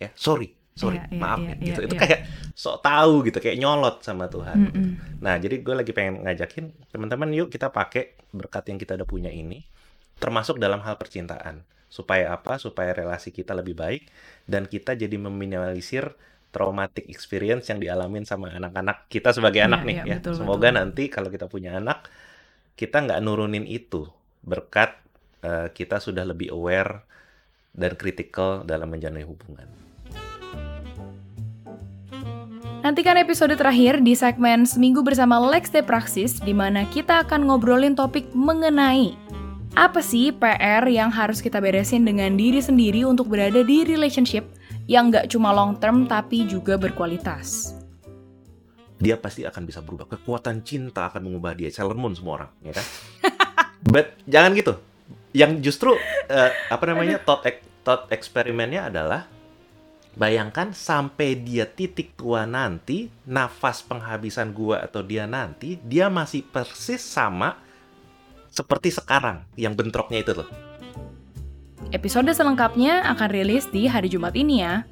Ya 0.03 0.11
sorry 0.11 0.51
sorry 0.73 0.97
yeah, 0.97 1.07
iya, 1.09 1.21
maaf 1.21 1.39
yeah, 1.41 1.57
gitu 1.61 1.79
yeah, 1.79 1.87
itu 1.87 1.95
yeah. 1.95 2.01
kayak 2.01 2.19
sok 2.53 2.77
tahu 2.81 3.13
gitu 3.29 3.37
kayak 3.37 3.57
nyolot 3.61 4.01
sama 4.01 4.25
Tuhan 4.29 4.57
mm 4.57 4.71
-mm. 4.73 4.89
nah 5.21 5.35
jadi 5.37 5.61
gue 5.61 5.75
lagi 5.77 5.91
pengen 5.93 6.25
ngajakin 6.25 6.65
teman-teman 6.89 7.29
yuk 7.33 7.49
kita 7.53 7.69
pakai 7.69 8.17
berkat 8.33 8.73
yang 8.73 8.77
kita 8.81 8.97
udah 8.97 9.07
punya 9.07 9.29
ini 9.29 9.61
termasuk 10.17 10.57
dalam 10.57 10.81
hal 10.81 10.97
percintaan 10.97 11.61
supaya 11.89 12.33
apa 12.33 12.57
supaya 12.57 12.89
relasi 12.89 13.29
kita 13.29 13.53
lebih 13.53 13.77
baik 13.77 14.09
dan 14.49 14.65
kita 14.65 14.97
jadi 14.97 15.13
meminimalisir 15.13 16.09
traumatic 16.49 17.05
experience 17.09 17.69
yang 17.69 17.77
dialamin 17.81 18.25
sama 18.25 18.49
anak-anak 18.49 19.09
kita 19.13 19.29
sebagai 19.29 19.61
yeah, 19.61 19.69
anak 19.69 19.81
nih 19.85 19.97
yeah, 20.01 20.05
ya 20.09 20.17
betul, 20.21 20.33
semoga 20.41 20.69
betul. 20.69 20.77
nanti 20.81 21.03
kalau 21.13 21.29
kita 21.29 21.45
punya 21.45 21.77
anak 21.77 22.09
kita 22.73 23.05
nggak 23.05 23.21
nurunin 23.21 23.69
itu 23.69 24.09
berkat 24.41 24.97
uh, 25.45 25.69
kita 25.69 26.01
sudah 26.01 26.25
lebih 26.25 26.49
aware 26.49 27.05
dan 27.73 27.97
kritikal 27.97 28.61
dalam 28.61 28.89
menjalani 28.89 29.25
hubungan. 29.25 29.65
Nantikan 32.83 33.15
episode 33.15 33.55
terakhir 33.55 34.03
di 34.03 34.11
segmen 34.11 34.67
Seminggu 34.67 34.99
bersama 35.07 35.39
Lex 35.39 35.71
de 35.71 35.79
Praxis, 35.79 36.35
di 36.43 36.51
mana 36.51 36.83
kita 36.83 37.23
akan 37.23 37.47
ngobrolin 37.47 37.95
topik 37.95 38.27
mengenai 38.35 39.15
apa 39.71 40.03
sih 40.03 40.35
PR 40.35 40.83
yang 40.91 41.07
harus 41.07 41.39
kita 41.39 41.63
beresin 41.63 42.03
dengan 42.03 42.35
diri 42.35 42.59
sendiri 42.59 43.07
untuk 43.07 43.31
berada 43.31 43.63
di 43.63 43.87
relationship 43.87 44.43
yang 44.91 45.07
nggak 45.07 45.31
cuma 45.31 45.55
long 45.55 45.79
term 45.79 46.11
tapi 46.11 46.43
juga 46.43 46.75
berkualitas. 46.75 47.71
Dia 48.99 49.15
pasti 49.15 49.47
akan 49.47 49.63
bisa 49.63 49.79
berubah. 49.79 50.19
Kekuatan 50.19 50.67
cinta 50.67 51.07
akan 51.07 51.31
mengubah 51.31 51.55
dia. 51.55 51.71
Sailor 51.71 51.95
Moon 51.95 52.11
semua 52.11 52.43
orang, 52.43 52.51
ya 52.67 52.75
kan? 52.75 52.85
But 53.95 54.19
jangan 54.27 54.59
gitu. 54.59 54.75
Yang 55.31 55.71
justru 55.71 55.95
uh, 56.27 56.51
apa 56.67 56.83
namanya 56.83 57.15
thought 57.23 57.47
thought 57.87 58.11
eksperimennya 58.11 58.91
adalah 58.91 59.31
Bayangkan 60.13 60.77
sampai 60.77 61.33
dia 61.41 61.65
titik 61.65 62.13
tua 62.13 62.45
nanti, 62.45 63.09
nafas 63.25 63.81
penghabisan 63.81 64.53
gua 64.53 64.85
atau 64.85 65.01
dia 65.01 65.25
nanti, 65.25 65.81
dia 65.81 66.05
masih 66.05 66.45
persis 66.45 67.01
sama 67.01 67.57
seperti 68.53 68.93
sekarang 68.93 69.41
yang 69.57 69.73
bentroknya 69.73 70.21
itu 70.21 70.37
loh. 70.37 70.49
Episode 71.89 72.29
selengkapnya 72.29 73.01
akan 73.09 73.29
rilis 73.33 73.65
di 73.73 73.89
hari 73.89 74.09
Jumat 74.09 74.37
ini 74.37 74.61
ya. 74.61 74.85